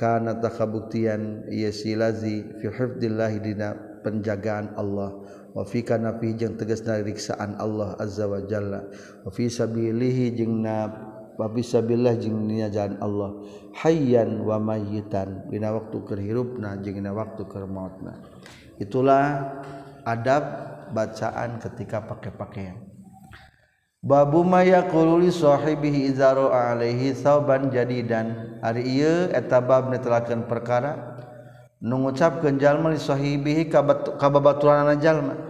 [0.00, 5.12] Kana takabuktian ieu si lazi fi hifdzillah dina penjagaan Allah.
[5.52, 8.88] Wa fi kana fi jeung tegasna riksaan Allah azza wa jalla.
[9.20, 10.88] Wa fi sabilihi jeung na
[11.40, 13.40] wabisabillah jeung nia jalan Allah.
[13.80, 15.48] Hayyan wa mayyitan.
[15.48, 18.20] Dina waktu keur hirupna jeung dina waktu keur mautna.
[18.76, 19.56] Itulah
[20.04, 20.44] adab
[20.92, 22.78] bacaan ketika pakai pakaian.
[24.00, 24.84] Babu maya
[25.20, 28.60] li sahibihi idza ra'a alaihi sauban jadidan.
[28.60, 31.16] Ari ieu eta bab netelakeun perkara
[31.80, 33.84] nu ngucapkeun jalma li sahibihi ka
[34.16, 35.49] kababaturanana jalma.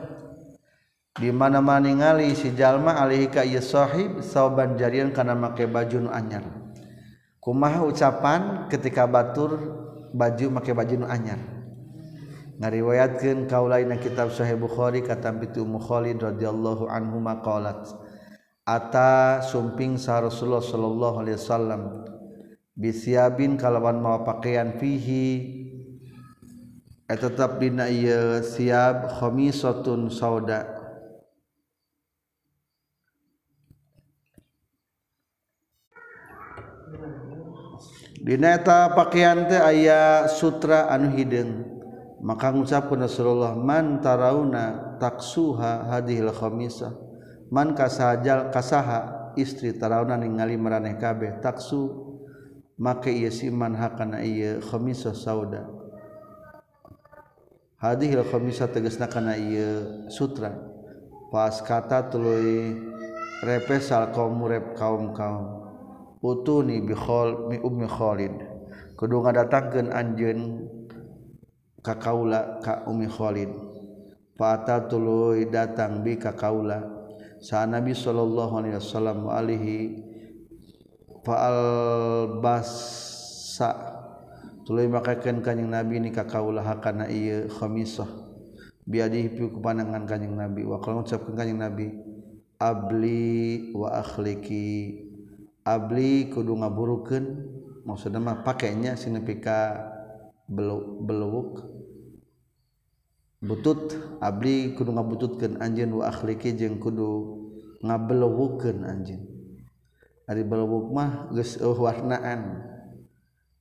[1.20, 6.10] di mana-mana ningali si jalma alaihi ka ieu sahib sauban jarian kana make baju nu
[6.10, 6.40] anyar.
[7.44, 9.60] Kumaha ucapan ketika Batur
[10.16, 11.36] baju make baju nu anyar?
[12.60, 17.88] Ngariwayatkeun kaulaina kitab Sahih Bukhari kata pitu Mukhalid radhiyallahu anhu maqalat
[18.68, 21.82] Ata sumping sa Rasulullah sallallahu alaihi wasallam
[22.76, 25.56] bisiabin kalawan mawa pakaian fihi
[27.08, 30.79] tetap dina ieu siab khamisatun sauda.
[38.20, 41.80] Dineta pakaian teh aya sutra anu hidung
[42.20, 46.92] maka ngucapkeun Rasulullah man tarauna taksuha hadhil khamisah.
[47.50, 51.88] Man kasajal kasaha istri tarauna ningali maraneh kabeh taksu
[52.76, 55.64] make ieu si man hakana ieu khamisah sauda.
[57.80, 60.52] Hadhil khamisah tegasna kana ieu sutra.
[61.32, 62.76] Pas kata tuluy
[63.40, 65.59] repesal kaum murep kaum-kaum.
[66.20, 68.34] utuni bikhol mi ummi Khalid.
[68.96, 70.40] Kudu ngadatangkeun anjeun
[71.80, 73.48] ka kaula ka ummi Khalid.
[74.36, 76.84] Fata tuluy datang bi ka kaula.
[77.40, 79.76] Sa nabi sallallahu alaihi wasallam alihi
[81.24, 81.60] faal
[82.40, 83.72] basa
[84.68, 88.08] tuluy makakeun kanjing nabi ni ka kaula hakana ieu khamisah.
[88.84, 90.68] Biadih pi ku pandangan kanjing nabi.
[90.68, 91.96] Wa kalau ngucapkeun kanjing nabi
[92.60, 95.08] abli wa akhliki.
[95.70, 97.26] Abli kudu ngaburukeun.
[97.86, 99.38] Maksudna mah pakainya sinepi
[100.50, 101.62] beluk
[103.40, 105.94] butut Abli kudu ngabututkeun anjeun.
[106.02, 107.38] Wa akhliki jeung kudu
[107.86, 109.22] ngabeluwukeun anjeun.
[110.26, 112.66] Ari beluwuk mah geus eueuh warnaan.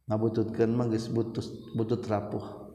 [0.09, 1.45] Ngabututkeun mah geus butut
[1.77, 2.73] butut rapuh.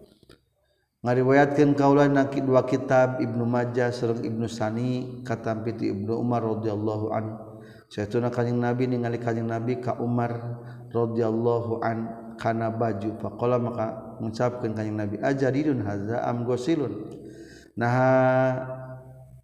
[1.04, 7.53] Ngariwayatkeun kaula na dua kitab Ibnu Majah sareng Ibnu Sani katampiti Ibnu Umar radhiyallahu anhu
[7.94, 10.58] Saytuna kanjing Nabi ningali kanjing Nabi ka Umar
[10.90, 11.98] radhiyallahu an
[12.34, 13.14] kana baju.
[13.22, 17.06] Faqala maka mengucapkan kanjing Nabi ajaridun hadza am gosilun
[17.78, 18.10] naha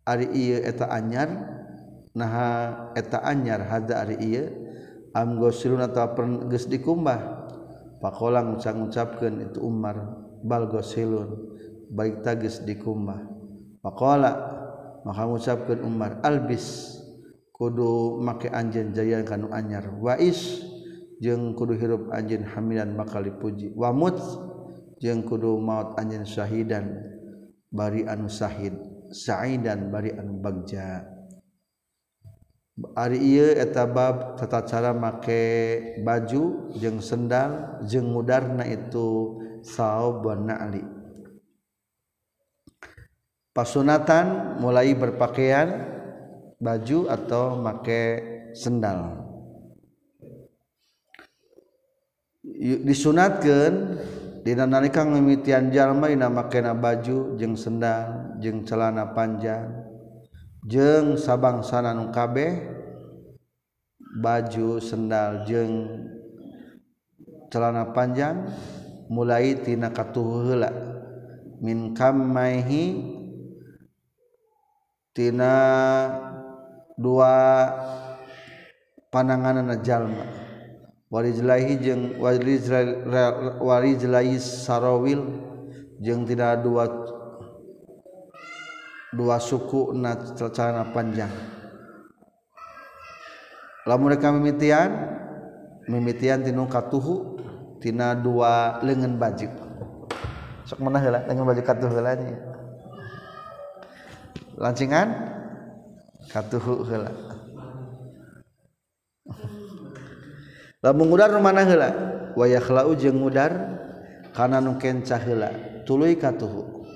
[0.03, 1.31] ari ieu eta anyar?
[2.11, 4.51] Naha eta anyar hadza ari ieu?
[5.15, 6.19] Am gosilun atawa
[6.51, 7.47] geus dikumbah?
[8.03, 11.55] Faqala ngucap-ngucapkeun itu Umar bal gosilun
[11.87, 13.31] baik tagis dikumbah.
[13.79, 14.33] Faqala
[15.07, 16.99] maka ngucapkeun Umar albis.
[17.61, 19.85] kudu make anjen jayan kanu anyar.
[20.01, 20.65] Wais
[21.21, 23.77] jeung kudu hirup anjen hamilan bakal dipuji.
[23.77, 24.17] Wamut
[24.97, 27.05] jeung kudu maut anjen syahidan
[27.69, 28.73] bari anu syahid
[29.13, 31.05] sa'idan bari anu bagja.
[32.97, 40.33] Ari ieu eta bab tata cara make baju jeung sendal jeung mudarna itu saub wa
[40.33, 40.81] na'li.
[43.53, 46.00] Pasunatan mulai berpakaian
[46.61, 48.03] baju atau make
[48.53, 49.25] sendal?
[52.61, 53.97] Disunatkan
[54.45, 59.69] dina nalika ngemitian jalma dina makena baju jeung sendal jeung celana panjang
[60.65, 62.57] jeung sabangsana nu kabeh
[64.21, 65.89] baju sendal jeung
[67.53, 68.49] celana panjang
[69.13, 70.73] mulai tina katuhu heula
[71.61, 72.85] min kamaihi
[75.13, 75.55] tina
[77.01, 77.33] dua
[79.09, 80.29] pananganan najjallma
[81.09, 82.21] warizlahi jeung
[83.65, 85.25] warizlahi sarawil
[86.05, 86.85] jeung tidak dua
[89.11, 91.33] dua suku na celana panjang.
[93.89, 94.91] Lamun mereka mimitian
[95.91, 97.43] mimitian tinu katuhu
[97.83, 99.49] tina dua lengan baju.
[100.69, 102.15] Sok mana heula lengan baju katuh heula
[104.61, 105.40] lancingan?
[106.31, 107.11] katuhu heula.
[110.81, 111.91] Lamun ngudar mana heula?
[112.39, 113.53] Wa yakhlau jeung ngudar
[114.33, 115.51] kana nu kencah heula.
[115.85, 116.87] Tuluy katuhu.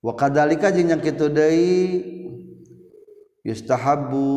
[0.00, 2.04] Wa kadzalika jeung nya kitu deui
[3.44, 4.28] yustahabbu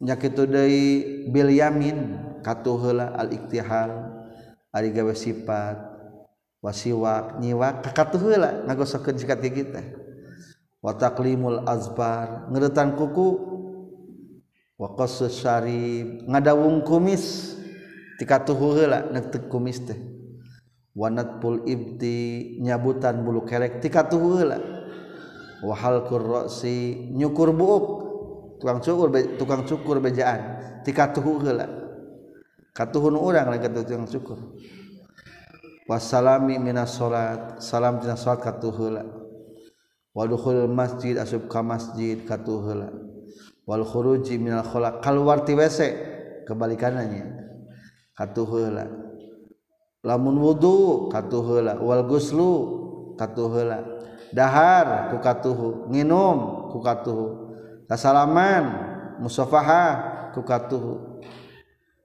[0.00, 0.84] nya kitu deui
[1.28, 4.12] bil yamin katuhu heula al iktihal
[4.72, 5.76] ari gawe sifat
[6.64, 9.86] wasiwak nyiwak katuhu heula ngagosokeun sikat gigi teh.
[10.80, 12.48] wataklimul azbar.
[12.52, 13.28] Ngeretan kuku.
[14.80, 16.24] Waqasus syarib.
[16.28, 17.56] Ngadawung kumis.
[18.20, 19.96] Tika tuhu heula neuteuk kumis teh.
[20.92, 24.58] Wanatpul ibti nyabutan bulu kerek tika tuhu heula
[25.64, 27.84] wa halqur ra'si nyukur buuk.
[28.60, 29.08] Tukang cukur
[29.40, 31.64] tukang cukur bejaan tika tuhu heula
[32.76, 34.38] katuhun urang lagi kata tukang cukur.
[35.88, 39.02] Wassalami minas salat salam dina salat katuhu heula
[40.16, 42.90] wadukhul masjid asub ka masjid katuheula.
[43.68, 45.78] wal khuruji minal khala keluar ti WC
[46.48, 47.22] kebalikannya
[48.18, 48.50] katuh
[50.02, 52.50] lamun wudu katuheula wal guslu
[53.14, 54.00] katuheula
[54.34, 55.90] dahar ku katuhu.
[55.90, 57.54] Nginum ku katuhu.
[57.90, 58.64] Tasalaman
[59.18, 61.22] musafahah ku katuhu.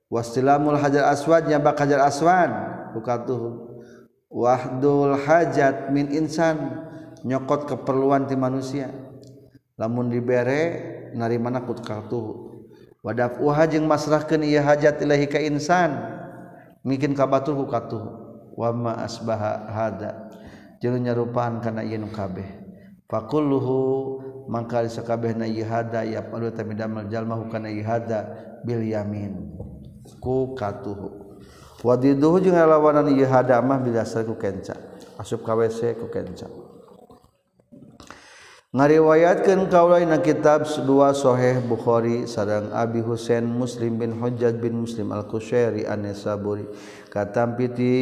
[0.09, 2.51] Wastilamul hajar aswad nyabak hajar aswad
[2.93, 3.49] ku katuhu.
[4.29, 6.84] Wahdul hajat min insan
[7.25, 8.93] nyokot keperluan ti manusia.
[9.75, 10.61] Lamun dibere
[11.17, 12.53] mana nakut kartu.
[13.03, 15.93] Wadaf uha jeung masrahkeun ieu hajat ilahi ka insan
[16.85, 18.05] mungkin ka batur ku katuh.
[18.55, 20.31] Wa ma asbaha hada
[20.79, 22.47] jeung nyarupaan kana ieu nu kabeh.
[23.11, 23.77] Fakulluhu
[24.47, 28.31] mangka sakabehna ieu hada ya palu tami damel jalma kana ieu hada
[28.63, 29.59] bil yamin
[30.23, 31.19] ku katuh.
[31.83, 34.73] Wadiduhu jeung lawanan ieu hada mah bidasar ku kenca
[35.19, 36.47] asup ka WC ku kenca.
[38.75, 45.87] ngariwayatkan kaulaina kitab dua Soheh Bukhari sarang Abi Husain Muslim bin Hujjaj bin Muslim Al-Qushairi
[45.87, 46.67] An-Nisaburi.
[47.07, 47.93] Katampi ti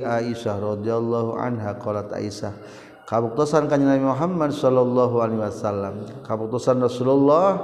[0.00, 2.56] Aisyah radhiyallahu anha qalat Aisyah
[3.04, 7.60] kabuktosan kanjeng Nabi Muhammad sallallahu alaihi wasallam kabuktosan Rasulullah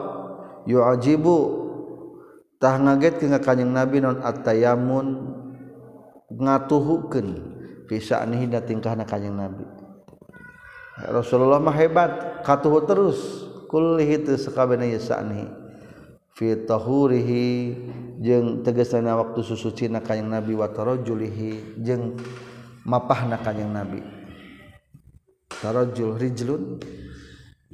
[0.69, 1.37] yu'ajibu
[2.61, 5.33] tah ngaget ka kanjeng Nabi non at-tayammun
[6.37, 7.29] ngatuhukeun
[7.89, 9.88] fi sya'nihi da tingkahna kanjeng Nabi.
[10.99, 13.19] Rasulullah mah hebat katuhu terus.
[13.69, 15.45] Kullihi sakabehna yasani
[16.33, 17.77] fi tahurihi
[18.17, 22.17] jeung tegasna waktu susuci na kanjing Nabi wa tarajulihi jeung
[22.89, 24.01] mapahna kanjing Nabi.
[25.53, 26.81] Tarajul rijlun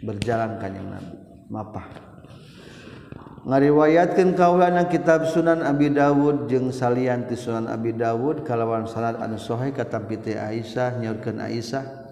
[0.03, 1.15] berjalan kanjing Nabi.
[1.47, 1.87] Mapah.
[3.47, 9.39] Ngariwayatkeun kaulana kitab Sunan Abi Dawud jeung salian ti Sunan Abi Dawud kalawan sanad anu
[9.39, 12.04] sahih katampi Aisyah nyaurkeun Aisyah.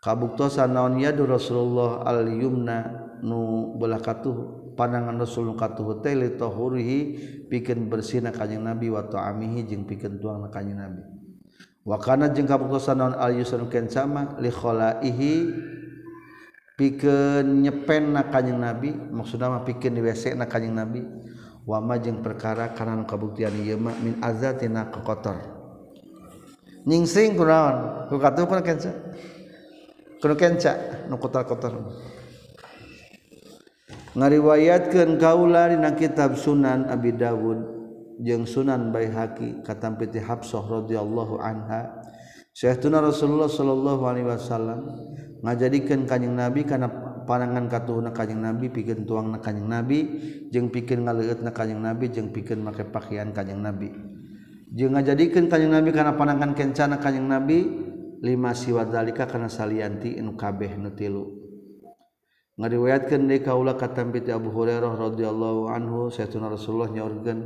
[0.00, 6.40] kabuktosan naon yadu Rasulullah al yumna nu belah katuh pandangan Rasul nu katuh teh li
[6.40, 6.98] tahurihi
[7.52, 11.04] pikeun bersihna kanjing Nabi wa ta'amihi jeung pikeun tuangna kanjing Nabi.
[11.84, 15.32] Wa kana jeung kabuktosan naon al yusran ken sama li khalaihi
[16.80, 21.04] pikeun nyepenna kanjing Nabi maksudna mah pikeun di WC na kanjing Nabi.
[21.68, 25.36] Wama jeung perkara kana nu kabuktian ieu mah min azatina kotor
[26.88, 28.96] nyingsing kunaon ku katuh pun kenca?
[30.20, 31.96] kudu kenca nu kotor-kotor
[34.12, 37.58] ngariwayatkeun kaula dina kitab Sunan Abi Dawud
[38.20, 42.04] jeung Sunan Baihaqi katampi ti Hafsah radhiyallahu anha.
[42.50, 44.80] Syekhuna Rasulullah sallallahu alaihi wasallam
[45.40, 46.90] ngajadikeun kanjing Nabi kana
[47.24, 49.98] panangan katuhuna kanjing Nabi pikeun tuangna kanjing Nabi
[50.50, 53.94] jeung pikeun ngaleueutna kanjing Nabi jeung pikeun make pakaian kanjing Nabi.
[54.74, 57.58] Jeung ngajadikeun kanjing Nabi kana panangan kencana kanjing Nabi
[58.20, 61.24] lima siwadzalika kana salianti anu kabeh nu tilu.
[62.60, 67.40] Ngariwayatkeun deui kaula katambit Abu Hurairah radhiyallahu anhu sayyidina Rasulullah nyaurkeun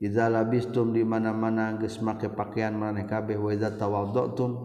[0.00, 4.56] idza labistum di mana-mana geus make pakaian maneh kabeh wa idza tawaddatum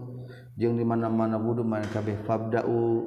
[0.55, 3.03] jeung di mana-mana wudu maneh kabeh fabda'u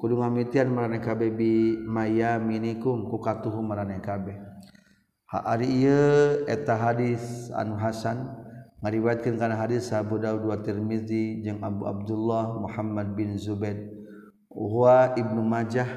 [0.00, 4.40] kudu ngamitian maraneh kabeh bi mayaminikum ku katuhu maraneh kabeh.
[5.28, 8.43] Ha ari ieu eta hadis anu hasan
[8.84, 13.80] ngariwayatkeun kana hadis Abu Dawud wa Tirmizi jeung Abu Abdullah Muhammad bin Zubaid
[14.52, 15.88] wa Ibnu Majah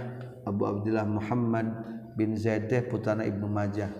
[0.47, 1.67] Abu Abdullah Muhammad
[2.15, 3.91] bin Zaid putana Ibnu Majah.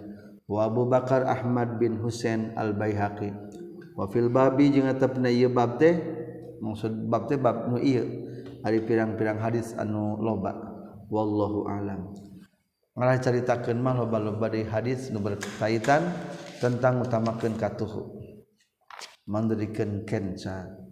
[0.47, 3.35] Wa Abu Bakar Ahmad bin Husain Al Baihaqi
[3.99, 5.99] wa fil babi jeung atapna ieu bab teh
[6.63, 8.07] maksud bab teh bab nu ieu
[8.63, 10.55] ari pirang-pirang hadis anu loba.
[11.11, 12.15] Wallahu alam.
[12.95, 16.07] Ngalah caritakeun mah loba-loba deui hadis nu berkaitan
[16.63, 18.16] tentang utamakeun katuhu.
[19.27, 20.87] mandirikan kencan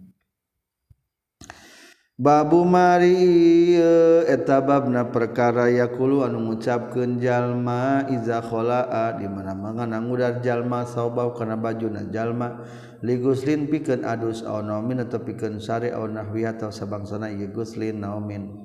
[2.16, 3.76] Babu Mari
[4.24, 9.20] etababna perkara yakulu anu ngucapkeun jalma iza kholaa.
[9.20, 12.64] Di mana-mana ngudar jalma saubau kana bajuna jalma.
[13.04, 18.64] Liguslin pikeun adus au naumin atau pikeun sari au nahwi atau sabangsana ieu guslin naumin.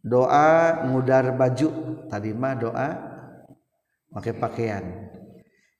[0.00, 1.68] Doa ngudar baju
[2.08, 2.88] tadi mah doa
[4.08, 5.12] make pakaian.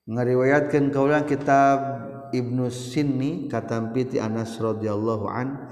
[0.04, 5.68] Ngariwayatkeun kaulah kitab Ibnu Sinni katampiti Anas radhiyallahu an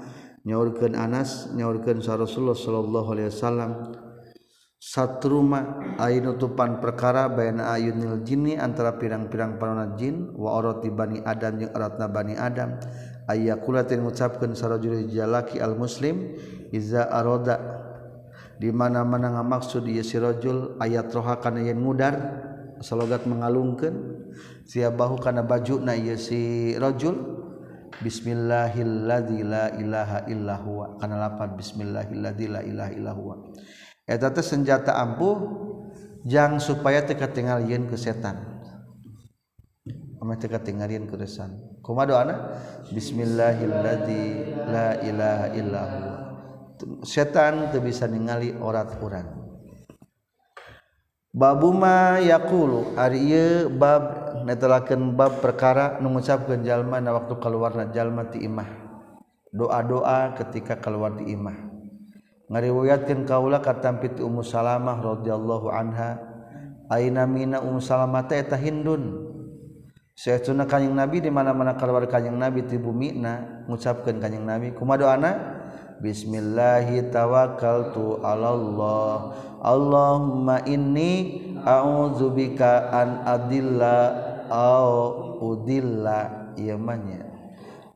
[0.47, 3.71] nyaurkeun Anas nyaurkeun sa Rasulullah sallallahu alaihi wasallam
[4.77, 11.57] satruma ayu nutupan perkara bayana ayunil jinni antara pirang-pirang panona jin wa orati bani adam
[11.57, 12.77] jeung aratna bani adam
[13.25, 16.37] ayakulatin ngucapkeun sarajul jalaki al muslim
[16.69, 17.57] iza aroda
[18.57, 22.13] di mana-mana ngamaksud ieu si rajul ayat roha kana yen ngudar
[22.81, 23.93] slogat mengalungkan
[24.67, 27.37] siabahu kana baju na ieu si rajul?
[27.97, 31.01] Bismillahilladzi la ilaha illa huwa.
[31.01, 33.35] Kana lapan bismillahilladzi la ilaha illa huwa.
[34.05, 35.37] Eta teh senjata ampuh
[36.21, 38.37] jang supaya teu katingalieun ke setan.
[40.21, 41.57] Ame teu katingalieun ke setan.
[41.81, 42.35] kumaha doana?
[42.93, 44.23] Bismillahilladzi
[44.67, 46.13] la ilaha illa huwa.
[47.01, 49.46] Setan teu bisa ningali orat urang.
[51.37, 58.41] Babuma yakulu Ari ieu bab netelakeun bab perkara ngucapkeun jalma na waktu keluarna jalma ti
[58.41, 58.65] imah.
[59.53, 61.53] Doa-doa ketika keluar di imah.
[62.49, 66.17] Ngariwayatkeun kaula katampi ti Ummu Salamah radhiyallahu anha
[66.89, 69.29] aina mina Ummu Salamah teh eta hindun?
[70.17, 74.73] Sayyiduna kanjing Nabi di mana-mana keluar kanjing Nabi ti bumi na ngucapkeun kanjing Nabi.
[74.73, 75.31] Kumaha doana
[75.97, 79.33] Bismillahi tawakkaltu Allah
[79.65, 84.13] Allahumma inni a'udzubika an adilla
[84.45, 86.77] au udilla ieu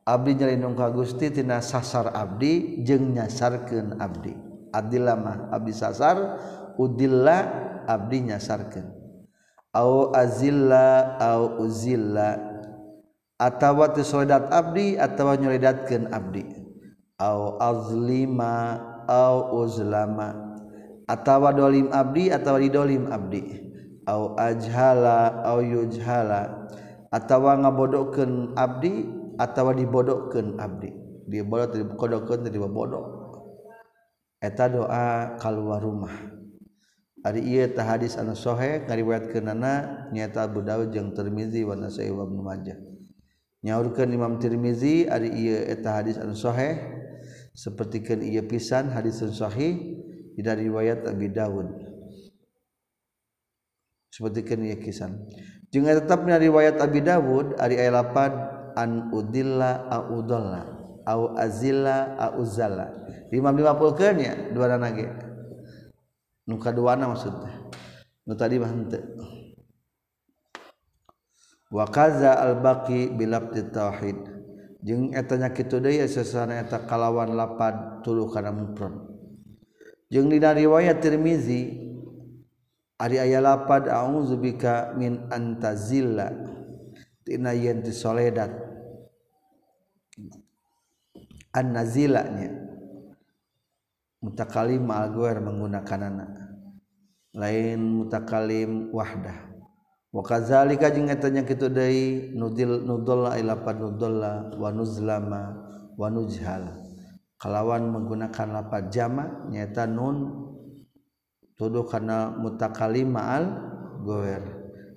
[0.02, 4.34] Abdi nyalindung ka Gusti tina sasar abdi jeung nyasarkeun abdi.
[4.74, 6.42] Adilla mah abdi sasar,
[6.74, 7.46] udilla
[7.86, 8.90] abdi nyasarkeun.
[9.70, 12.34] Au azilla au uzilla
[13.38, 16.61] atawa teu abdi atawa nyoledatkeun abdi.
[17.18, 18.78] au azlima
[19.08, 20.56] au uzlama
[21.10, 23.60] atawa dolim abdi atawa didolim abdi.
[24.02, 26.66] Au ajhala au yujhala
[27.14, 29.06] atawa ngabodokeun abdi
[29.38, 30.90] atawa dibodokeun abdi.
[31.30, 33.04] Dia bodoh tadi bodohkeun tadi bodoh
[34.42, 36.10] eta doa keluar rumah.
[37.22, 42.26] Ari ieu tah hadis anu sahih ngariwayatkeunana nyata Abu Dawud jeung Tirmizi wa Nasa'i wa
[42.26, 42.74] Ibnu Majah.
[43.62, 46.74] Nyaurkeun Imam Tirmizi ari ieu eta hadis anu sahih
[47.52, 50.00] sepertikan ia pisan hadits Shahih
[50.36, 51.68] dari riwayat Abi Daud
[54.12, 55.28] seperti ini kisan
[55.72, 63.02] juga tetapnya riwayat Abi Dawud ari 8 an udilla audalla au azilla auzalla
[63.32, 64.34] Imam dimapulkeun ya?
[64.52, 65.08] Dua nana ge
[66.44, 67.72] nu kaduana maksudnya.
[68.28, 69.02] Nu tadi mah henteu.
[71.72, 74.41] Wa kaza al baqi bilabdi tauhid
[74.82, 78.92] jeung etanya kitu deui sesana eta kalawan lapad tuluh kana mufrad
[80.10, 81.78] jeung dina riwayat Tirmizi
[82.98, 86.30] ari aya lapad a'udzubika min antazilla
[87.22, 88.50] tina yen ti soledat.
[91.52, 92.48] Annazilanya
[94.24, 95.12] mutakalim al
[95.44, 96.32] menggunakan anak
[97.36, 99.51] lain mutakalim wahdah.
[100.12, 105.42] wakazalika jeung eta nya kitu deui nudil nudolla ilapad nudolla wa nuzlama
[105.96, 106.68] wa nujhal
[107.40, 110.46] kalawan menggunakan lapad jama nyata nun
[111.58, 113.44] tuduh kana mutakalim ma'al
[114.02, 114.42] goer.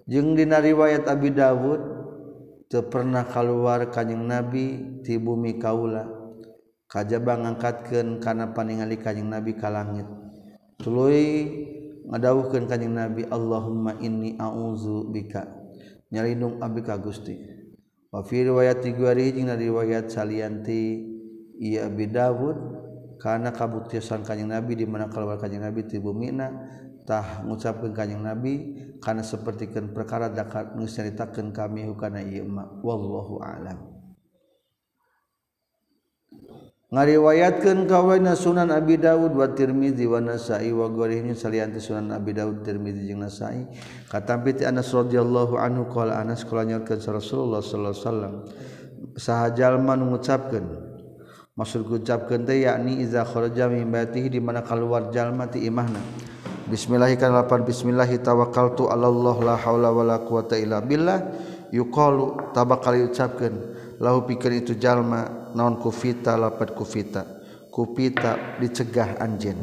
[0.05, 1.81] Jeung dina riwayat Abi Dawud
[2.69, 4.65] teu pernah kaluar kanjing Nabi
[5.05, 6.05] ti bumi kaula.
[6.85, 10.05] Kajaba ngangkatkeun kana paningali kanjing Nabi ka langit.
[10.77, 11.45] Tuluy
[12.11, 15.45] ngadawuhkeun kanjing Nabi Allahumma inni a'udzu bika.
[16.13, 17.35] Nyalindung abdi ka Gusti.
[18.13, 21.03] Wa fi riwayat tiguari jeung riwayat salian ti
[21.59, 22.57] ieu Abi Dawud
[23.19, 26.51] kana kabuktiasan kanjing Nabi di mana keluar kanjing Nabi ti bumina
[27.03, 28.53] tah ngucapkeun kanjing Nabi
[29.03, 30.87] kana sapertikeun perkara dakat nu
[31.51, 32.47] kami hukana ieu
[32.83, 33.94] wallahu a'lam.
[36.93, 42.61] ngariwayatkan kawena Sunan Abi Dawud wa Tirmidzi wa Nasa'i wa ghairihi salianti Sunan Abi Dawud
[42.61, 43.65] Tirmidzi jeung Nasa'i.
[44.05, 48.33] Katampi ti Anas radhiyallahu anhu qala Anas qala nyorkeun Rasulullah sallallahu alaihi wasallam.
[49.15, 50.65] Saha jalma nu ngucapkeun
[51.55, 55.99] maksud ngucapkeun teh yakni iza kharaja min baitihi di mana keluar jalma ti imahna.
[56.65, 61.21] Bismillahi kan lapan bismillahi tawakkaltu alallah la haula wala quwata illa billah.
[61.73, 63.55] Yuqalu tabakal ucapkeun
[63.99, 67.23] lahu pikeun itu jalma naon kufita lapat kufita.
[67.71, 69.59] Kupita dicegah anjen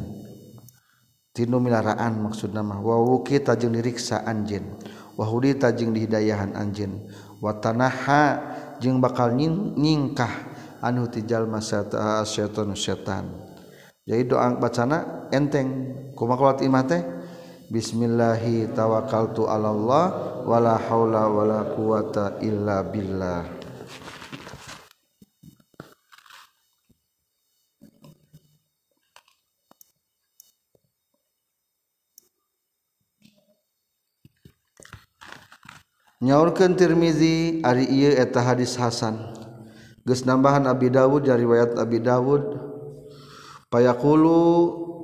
[1.33, 2.77] tinu milaraan maksud nama.
[2.77, 4.77] Wawu kita jeung diriksa anjen
[5.17, 7.09] wahudita jeung dihidayahan anjen
[7.41, 8.37] watanaha
[8.85, 10.29] jeung bakal nying, nyingkah
[10.85, 13.33] anu tijal masata syaitan syaitan.
[14.05, 15.95] Jadi doa bacana enteng.
[16.13, 17.01] Kumakulat imate
[17.73, 20.05] Bismillahi tawakkaltu ala Allah
[20.45, 23.62] wala haula wala quwata illa billah.
[36.23, 39.19] nyaurkeun Tirmizi ari ieu eta hadis hasan.
[40.07, 42.71] Geus nambahan Abi Dawud dari riwayat Abi Dawud.
[43.67, 44.39] Payaqulu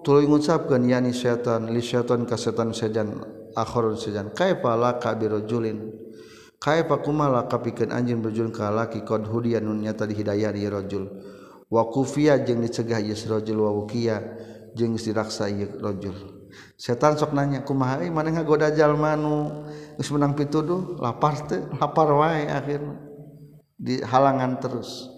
[0.07, 3.19] tuluy ngucapkeun yani syaitan li syaitan ka setan sejan
[3.59, 4.31] akhirun sejan.
[4.31, 6.07] Kaifa la kabirujulin
[6.63, 11.05] kaifa kumala kapikeun anjeun berjulun ka laki qad hudiyan nun nyata dihidayah ieu rajul.
[11.67, 14.23] Wa kufiya jeung dicegah ieu rajul wa wukiya
[14.79, 16.38] jeung diraksa ieu rajul.
[16.79, 18.11] setan sok nanya kumaha euy?
[18.11, 19.67] Maneh ngagoda jalma nu
[19.99, 22.99] geus menang pituduh lapar teh lapar wae akhirna
[23.79, 25.11] dihalangan terus.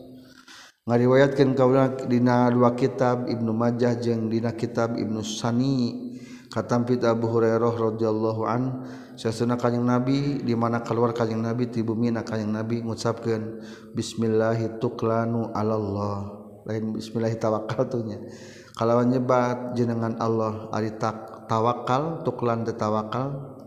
[0.88, 6.08] Ngariwayatkeun kaula dina dua kitab Ibnu Majah jeung dina kitab Ibnu Sani.
[6.50, 8.82] Katampit Abu Hurairah radhiyallahu an
[9.14, 13.62] sasana kanjing Nabi di mana keluar kanjing Nabi ti bumi na kanjing Nabi ngucapkeun
[13.94, 16.42] bismillahirrahmanirrahim tuklanu alallah.
[16.66, 18.18] Lain bismillahirrahmanirrahim tawakkaltunya
[18.78, 23.58] kalau nyebat jenengan Allah ari tak tawakal tuklan tawakal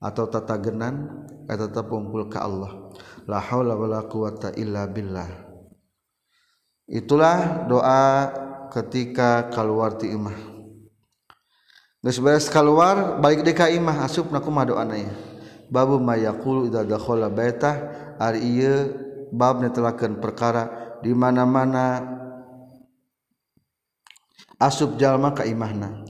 [0.00, 2.92] atau tatagenan eta terpumpul ke Allah.
[3.26, 5.26] La haula wala quwata illa billah.
[6.86, 8.30] Itulah doa
[8.70, 10.38] ketika keluar ti imah.
[12.06, 15.10] Geus beres keluar balik di ka imah asup na kumaha doana ya
[15.70, 17.76] babu mayaqulu idza dakhala baitah
[18.22, 18.94] ari ieu
[19.34, 22.14] bab netelakeun perkara di mana-mana
[24.56, 26.06] asub jalma ka imahna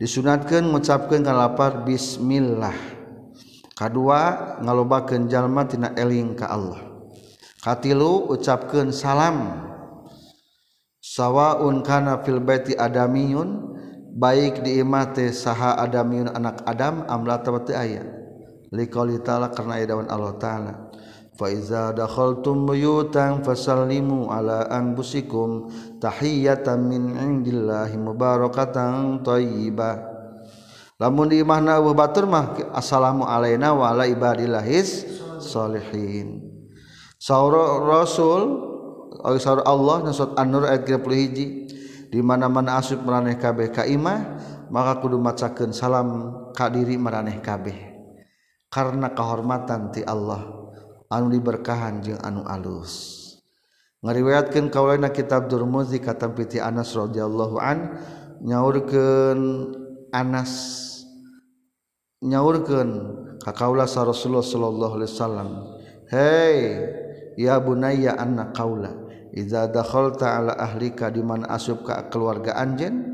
[0.00, 2.72] disunatkan mengucapkan kalapar Bismillah.
[3.76, 4.20] Kedua
[4.64, 6.80] ngalobakan jalma tina eling ka Allah.
[7.60, 9.68] Katilu ucapkan salam.
[11.00, 13.76] Sawaun kana fil baiti adamiyun
[14.16, 18.04] baik di imah teh saha adamiyun anak adam amla tawati ayat
[18.72, 20.72] liqauli taala karena ayat Allah taala.
[21.40, 30.04] Faiza dakhaltum buyutan fasallimu ala anfusikum tahiyatan min indillahi mubarakatan thayyibah.
[31.00, 35.08] Lamun di imahna Abu Batur mah assalamu alaina wa ala ibadillahis
[35.40, 36.44] solihin.
[37.16, 37.56] Saur
[37.88, 38.68] Rasul
[39.24, 44.36] oleh saur Allah dan surat An-Nur ayat 31 di mana-mana asup maraneh kabeh ka imah
[44.68, 47.96] maka kudu macakeun salam ka diri maraneh kabeh
[48.68, 50.59] karena kehormatan ti Allah.
[51.10, 53.18] anu diberkahan jeung anu alus.
[54.00, 58.00] Ngariwayatkeun kaulana kitab Durmuzi katampi piti Anas radhiyallahu an
[58.40, 59.40] nyaurkeun
[60.08, 60.52] Anas
[62.24, 62.90] nyaurkeun
[63.44, 65.48] ka kaula sa Rasulullah sallallahu alaihi wasallam.
[66.08, 66.56] Hei
[67.36, 68.96] ya bunayya anna kaula
[69.36, 73.04] iza dakhalta ala ahlika di mana asub ka keluarga anjeun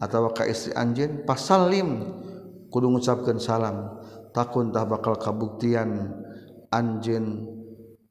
[0.00, 2.08] atau ka istri anjeun pasalim
[2.72, 4.00] kudu ngucapkeun salam.
[4.32, 6.24] Takun tah bakal kabuktian.
[6.72, 7.46] anjin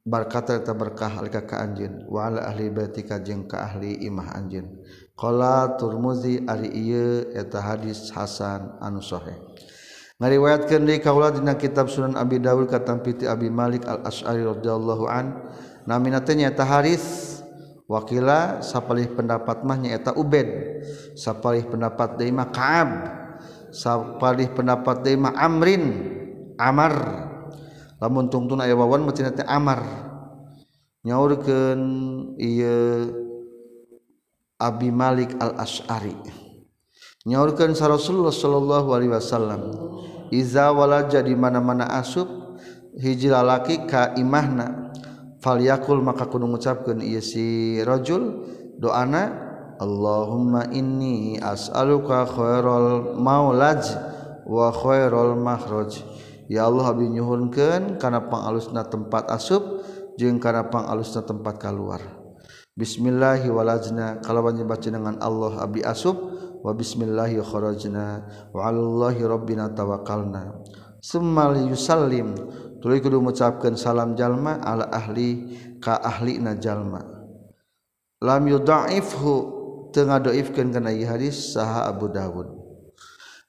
[0.06, 4.70] barkata eta berkah alika ka anjin wa ala ahli baitika jeung ka ahli imah anjin
[5.18, 9.34] qala turmuzi ari ieu eta hadis hasan anu sahih.
[10.16, 15.12] Ngariwayatkeun deui kaula dina kitab sunan abi daud katam piti abi malik al asy'ari radhiyallahu
[15.12, 15.44] an.
[15.84, 17.36] Namina teh nyaeta haris
[17.90, 20.48] wakila sapalih pendapat mah nyaeta ubed
[21.20, 22.90] sapalih pendapat deui mah ka'ab
[23.74, 25.84] sapalih pendapat deui mah amrin
[26.62, 27.25] amar.
[28.06, 29.82] lamun tungtun aya wawan maca teh amar.
[31.02, 31.82] Nyaurkeun
[32.38, 33.14] ieu
[34.62, 36.46] Abi Malik Al Asy'ari
[37.26, 39.62] nyaurkeun sa Rasulullah sallallahu alaihi wasallam
[40.30, 42.30] iza walaja di mana-mana asub
[43.02, 44.94] hiji lalaki ka imahna
[45.42, 48.46] falyakul maka kudu ngucapkeun ieu si rajul
[48.78, 49.46] doana
[49.76, 53.84] Allahumma inni as'aluka khairal maulaj
[54.48, 56.00] wa khairal makhraj.
[56.52, 59.64] ya Allah Abi nyhunken karena pang alusna tempat asup
[60.20, 62.02] jeung karena pang alusna tempat keluar
[62.76, 66.20] Bismillahiwalazna kalau banyak dengan Allah Abi asub
[66.60, 68.08] wa Bismillahirojna
[68.52, 70.60] wallahirobinatawakalna
[71.06, 72.34] Semal Yusallim
[72.82, 76.98] tuluy kudu mengucapkan salam jalma ala ahli ka ahli na jalma.
[78.26, 79.34] Lam yudaifhu
[79.94, 82.55] tengah doifkan kana hadis saha Abu Dawud.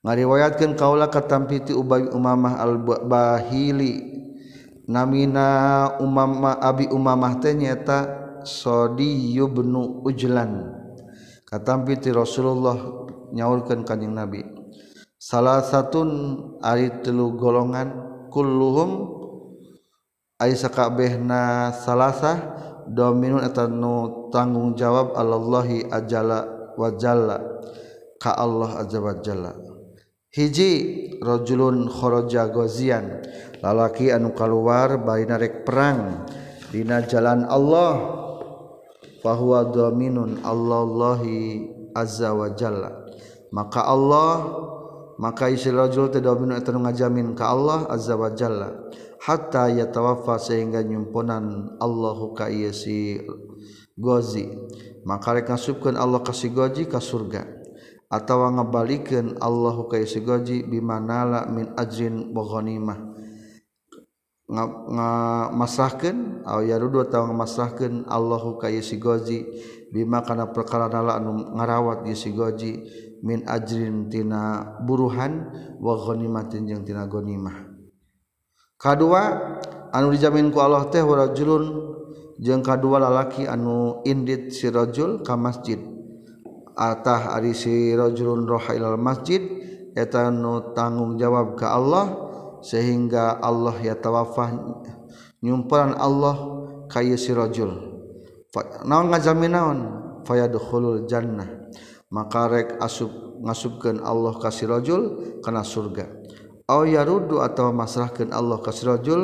[0.07, 4.15] ngariwayatkan kaula katampiti Ubay Umamah al-Bahili.
[4.87, 8.07] Namina Umamah Abi Umamah teh nyaeta
[8.47, 9.75] Sodi bin
[10.07, 10.63] Ujlan.
[11.43, 12.79] Katampiti Rasulullah
[13.35, 14.47] nyaurkeun kanjing Nabi.
[15.19, 17.91] Salah satun ari telu golongan
[18.31, 19.11] kulluhum
[20.39, 22.39] ai kabehna salasah
[22.87, 26.47] dominun etanu tanggung jawab Allahi ajala
[26.79, 27.43] wa jalla
[28.23, 29.76] ka Allah azza wa jalla.
[30.37, 33.25] hijirojulun khoroja gozian
[33.65, 36.29] lalaki anu keluar bainarek perang.
[36.69, 38.23] Dina jalan Allah.
[39.25, 43.09] Bahwa dominun Allahallahhi Azza wajalla
[43.57, 44.53] maka Allah
[45.17, 48.93] maka isirajul tidak atau ngajamin ke Allah Azza wajalla
[49.25, 53.17] hatta ya tawafa sehingga nyimponan Allahu ka si
[53.97, 54.53] gozi
[55.09, 57.56] maka rek ngasupkeun Allah kasih goji ka surga.
[58.07, 62.99] atawa ngabalikeun Allahu ka sigoji bimanala min ajrin wa ghanimah.
[64.47, 69.43] Ngamasrahkeun aw yarudu atawa ngamasrahkeun Allahu ka sigoji
[69.91, 72.87] bima kana perkara nala anu ngarawat sigoji
[73.27, 75.51] min ajrin tina buruhan
[75.83, 77.75] wa ghanimatin jeung tina ghanimah.
[78.79, 79.23] Kadua
[79.91, 81.91] anu dijamin ku Allah teh rajulun
[82.39, 85.96] jeung kadua lalaki anu indit si rajul ka masjid.
[86.77, 89.41] atah ari sirojulun rohailal masjid
[89.97, 92.13] eta nu tanggung jawab ke Allah
[92.61, 94.53] sehingga Allah ya tawafah
[95.41, 96.37] nyumparan Allah
[96.93, 97.97] kaya sirojul
[98.87, 99.79] naon ngajamin naon?
[100.27, 101.47] Fayadkhulul jannah.
[102.11, 103.11] Maka rek asub
[103.43, 105.03] ngasubkeun Allah ka sirojul
[105.43, 106.07] kana surga.
[106.67, 109.23] Aw yaruddu atawa masrahkeun Allah ka sirojul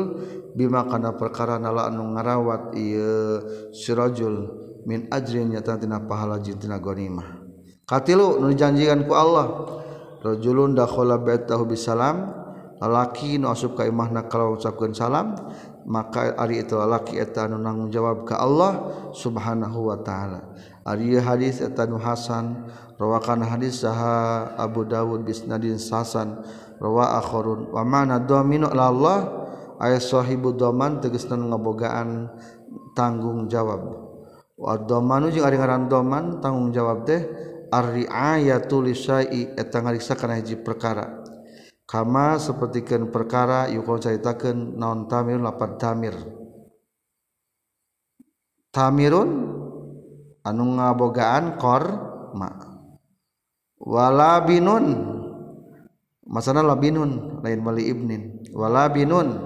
[0.55, 3.43] bima kana perkara nala anu ngarawat ieu
[3.75, 7.42] sirojul min ajrin nyata tina pahala jitina gonimah
[7.93, 9.69] katilu nu dijanjikan ku Allah.
[10.25, 12.31] Rajulun dakhala baitahu bisalam
[12.81, 15.35] lalaki nu asup ka imahna kalau ucapkeun salam
[15.83, 20.41] maka ari itu lalaki eta nu nanggung jawab ka Allah subhanahu wa taala.
[20.87, 22.71] Ari hadis eta nu hasan
[23.03, 26.39] rawakan hadis saha Abu Dawud bisnadin sasan
[26.79, 29.19] rawa akhurun wa mana domino la Allah?
[29.83, 32.31] Aya sahibu doman tegasna ngabogaan
[32.95, 33.83] tanggung jawab.
[34.55, 37.27] Wa domanu jeung ari ngaran doman tanggung jawab teh
[37.73, 41.25] ar-ri'ayatu lisai eta ngariksa kana hiji perkara.
[41.89, 46.17] Kama sapertikeun perkara yukon caritakeun naon tamir lapan tamir.
[48.73, 49.31] Tamirun
[50.41, 51.85] anu ngabogaan kor
[52.33, 52.49] ma
[53.81, 55.11] wala binun.
[56.23, 58.41] Masana labinun lain mali ibnin.
[58.57, 59.37] Wala binun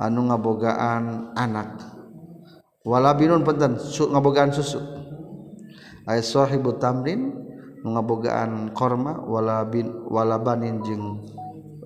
[0.00, 1.76] anu ngabogaan anak.
[2.88, 4.95] Wala binun penten su ngabogaan susu.
[6.06, 7.34] aya sahibu tamrin
[7.82, 11.26] ngabogaan korma wala bin wala banin jeung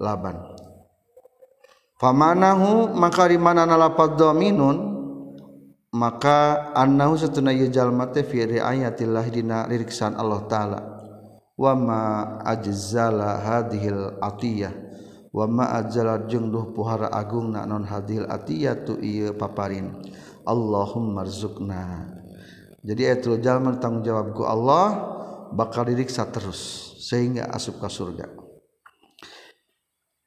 [0.01, 0.37] laban.
[2.01, 4.97] Famanahu maka di mana nalapad dominun
[5.93, 10.81] maka annahu satuna jalma teh fi riayatillah dina liriksaan Allah taala.
[11.61, 14.73] Wa ma ajzala hadhil atiyah.
[15.29, 19.93] Wa ma ajzala jeung duh puhara agungna non hadhil atiyah tu ieu paparin.
[20.49, 22.17] Allahumma rzuqna
[22.81, 25.17] jadi ayatul jalma tanggung jawabku Allah
[25.53, 28.27] bakal diriksa terus sehingga asup ke surga.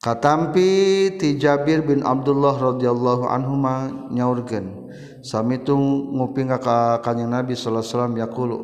[0.03, 4.91] Katampi ti Jabir bin Abdullah radhiyallahu anhuma nyaurkeun
[5.23, 8.57] sami nguping ka kanjeng Nabi sallallahu alaihi wasallam yaqulu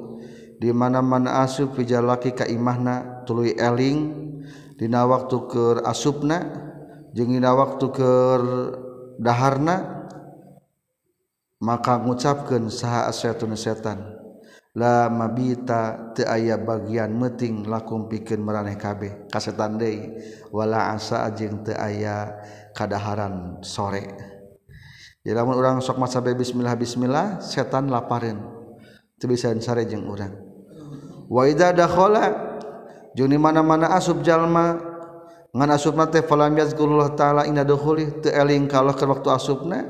[0.60, 4.12] di mana-mana asup pijalaki ka imahna tuluy eling
[4.76, 6.44] dina waktu keur asupna
[7.16, 8.42] jeung dina waktu keur
[9.16, 9.99] daharna
[11.60, 14.00] maka ngucapkan saha asyatun setan
[14.72, 19.28] la mabita teu aya bagian meting lakum pikeun maraneh kabeh.
[19.28, 20.16] Kasetan deui
[20.56, 22.40] wala asa jeung teu aya
[22.72, 24.08] kadaharan sore.
[25.20, 28.40] Jadi lamun urang sok maca bismillah bismillah setan lapareun
[29.20, 30.32] teu bisa sare jeung urang.
[31.28, 32.56] Wa idza dakhala
[33.20, 34.80] jeung mana-mana asub jalma
[35.50, 39.82] ngan asubna teh falam yazkurullah taala inna dukhuli teu eling ka Allah ka waktu asubna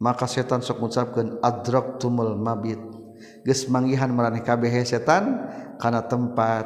[0.00, 2.80] maka setan sok mengucapkan adrok tumul mabit.
[3.44, 5.44] Ges manggihan meraneh kabeh setan
[5.76, 6.64] karena tempat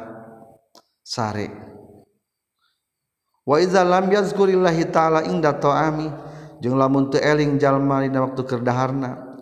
[1.03, 1.51] sare.
[3.43, 6.07] Wa idza lam yazkurillahi taala inda ta'ami.
[6.63, 9.35] Jeung lamun teu eling jalma dina waktu kerdaharna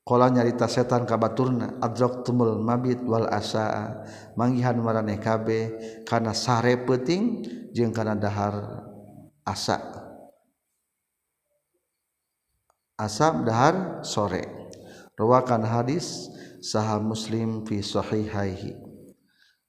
[0.00, 4.08] qala nyarita setan ka baturna adrok tumul mabit wal asaa.
[4.32, 5.76] Manggihan meraneh kabeh
[6.08, 7.44] kana sare peuting
[7.76, 8.88] jeung kana dahar
[9.44, 9.97] asa.
[12.98, 14.44] asab dahar sore.
[15.14, 18.74] Rawakan hadis saha muslim fi sahihaihi.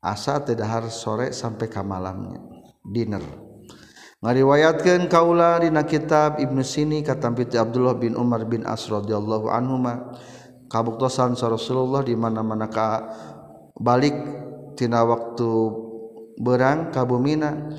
[0.01, 2.41] Asa tedahar sore sampai ka malamnya.
[2.81, 3.49] Dinner
[4.19, 10.11] ngariwayatkeun kaula dina kitab Ibnu Sini katampi Abdullah bin Umar bin As radhiyallahu anhuma.
[10.69, 13.09] Kabuktosan Rasulullah di mana-mana ka
[13.73, 14.13] balik
[14.77, 15.49] tina waktu
[16.37, 17.73] berang kabumina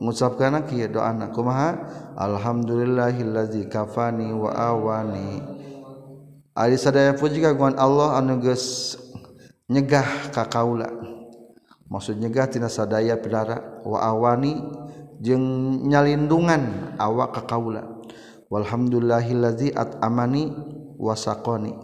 [0.00, 1.76] mengucapkan do anak kumaha?
[2.16, 5.40] Alhamdulillahilladzi kafani wa awani.
[6.56, 8.96] Ari sadaya puji kagungan Allah anu geus
[9.68, 10.88] nyegah ka kaula.
[11.92, 14.56] Maksud nyegah tina sadaya pidara wa awani
[15.20, 15.44] jeung
[15.84, 17.84] nyalindungan awak ka kaula.
[18.48, 20.54] Walhamdulillahilladzi at'amani
[20.96, 21.76] wa saqani.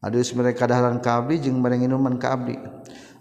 [0.00, 2.56] Adus mereka daharan ka abdi jeung bareng minuman ka abdi.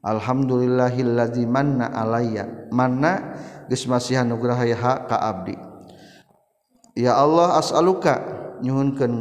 [0.06, 3.36] Alhamdulillahilladzi manna alayya manna
[3.68, 4.64] geus masihan nugraha
[5.06, 5.56] ka abdi.
[6.98, 8.18] Ya Allah as'aluka
[8.64, 9.14] nyuhunkeun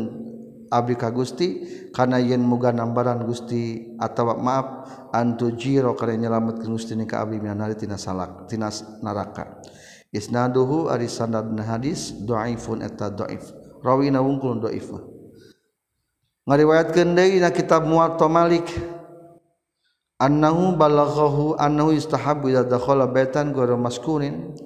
[0.73, 1.62] abdi ka Gusti
[1.93, 4.66] kana yen muga nambaran Gusti atawa maaf
[5.12, 8.73] antu jiro kana nyelametkeun Gusti ni ka abdi minan nari tina salak tina
[9.05, 9.60] neraka
[10.10, 13.52] isnaduhu ari sanadna hadis dhaifun eta dhaif
[13.85, 14.89] rawina wungkul dhaif
[16.47, 18.95] ngariwayatkeun deui na kitab Muwatta Malik.
[20.16, 24.56] annahu balaghahu annahu istahabbu idza dakhala baitan ghairu maskunin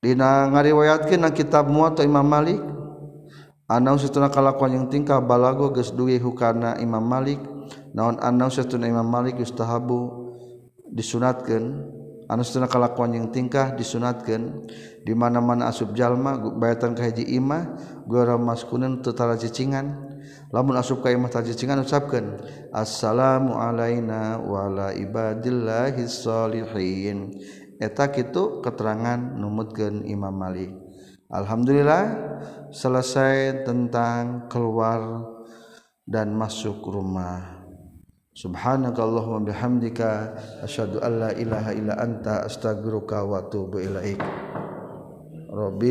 [0.00, 2.60] dina ngariwayatkeun kitab muwatta Imam Malik.
[3.70, 7.38] Annahu satuna kalakuan yang tingkah balago geus duwe hukana Imam Malik.
[7.94, 10.32] Naon annahu satuna Imam Malik yustahabu
[10.90, 11.86] disunatkeun?
[12.26, 14.66] Anu satuna kalakuan yang tingkah disunatkeun?
[15.06, 17.78] Di mana-mana asub jalma baitan ka hiji imah
[18.10, 20.09] ghairu maskunin tetara cicingan.
[20.50, 22.42] Lamun asup ka imah tara cicingan ucapkeun
[22.74, 27.38] assalamu alaina wa ala ibadillahis sholihin
[27.80, 30.74] eta kitu keterangan numutkeun Imam Malik.
[31.30, 32.02] Alhamdulillah
[32.74, 35.24] selesai tentang keluar
[36.02, 37.62] dan masuk rumah.
[38.34, 40.34] Subhanakallahumma bihamdika
[40.66, 44.18] asyhadu an la ilaha illa anta astaghfiruka wa atubu ilaik.
[45.50, 45.78] Rabbi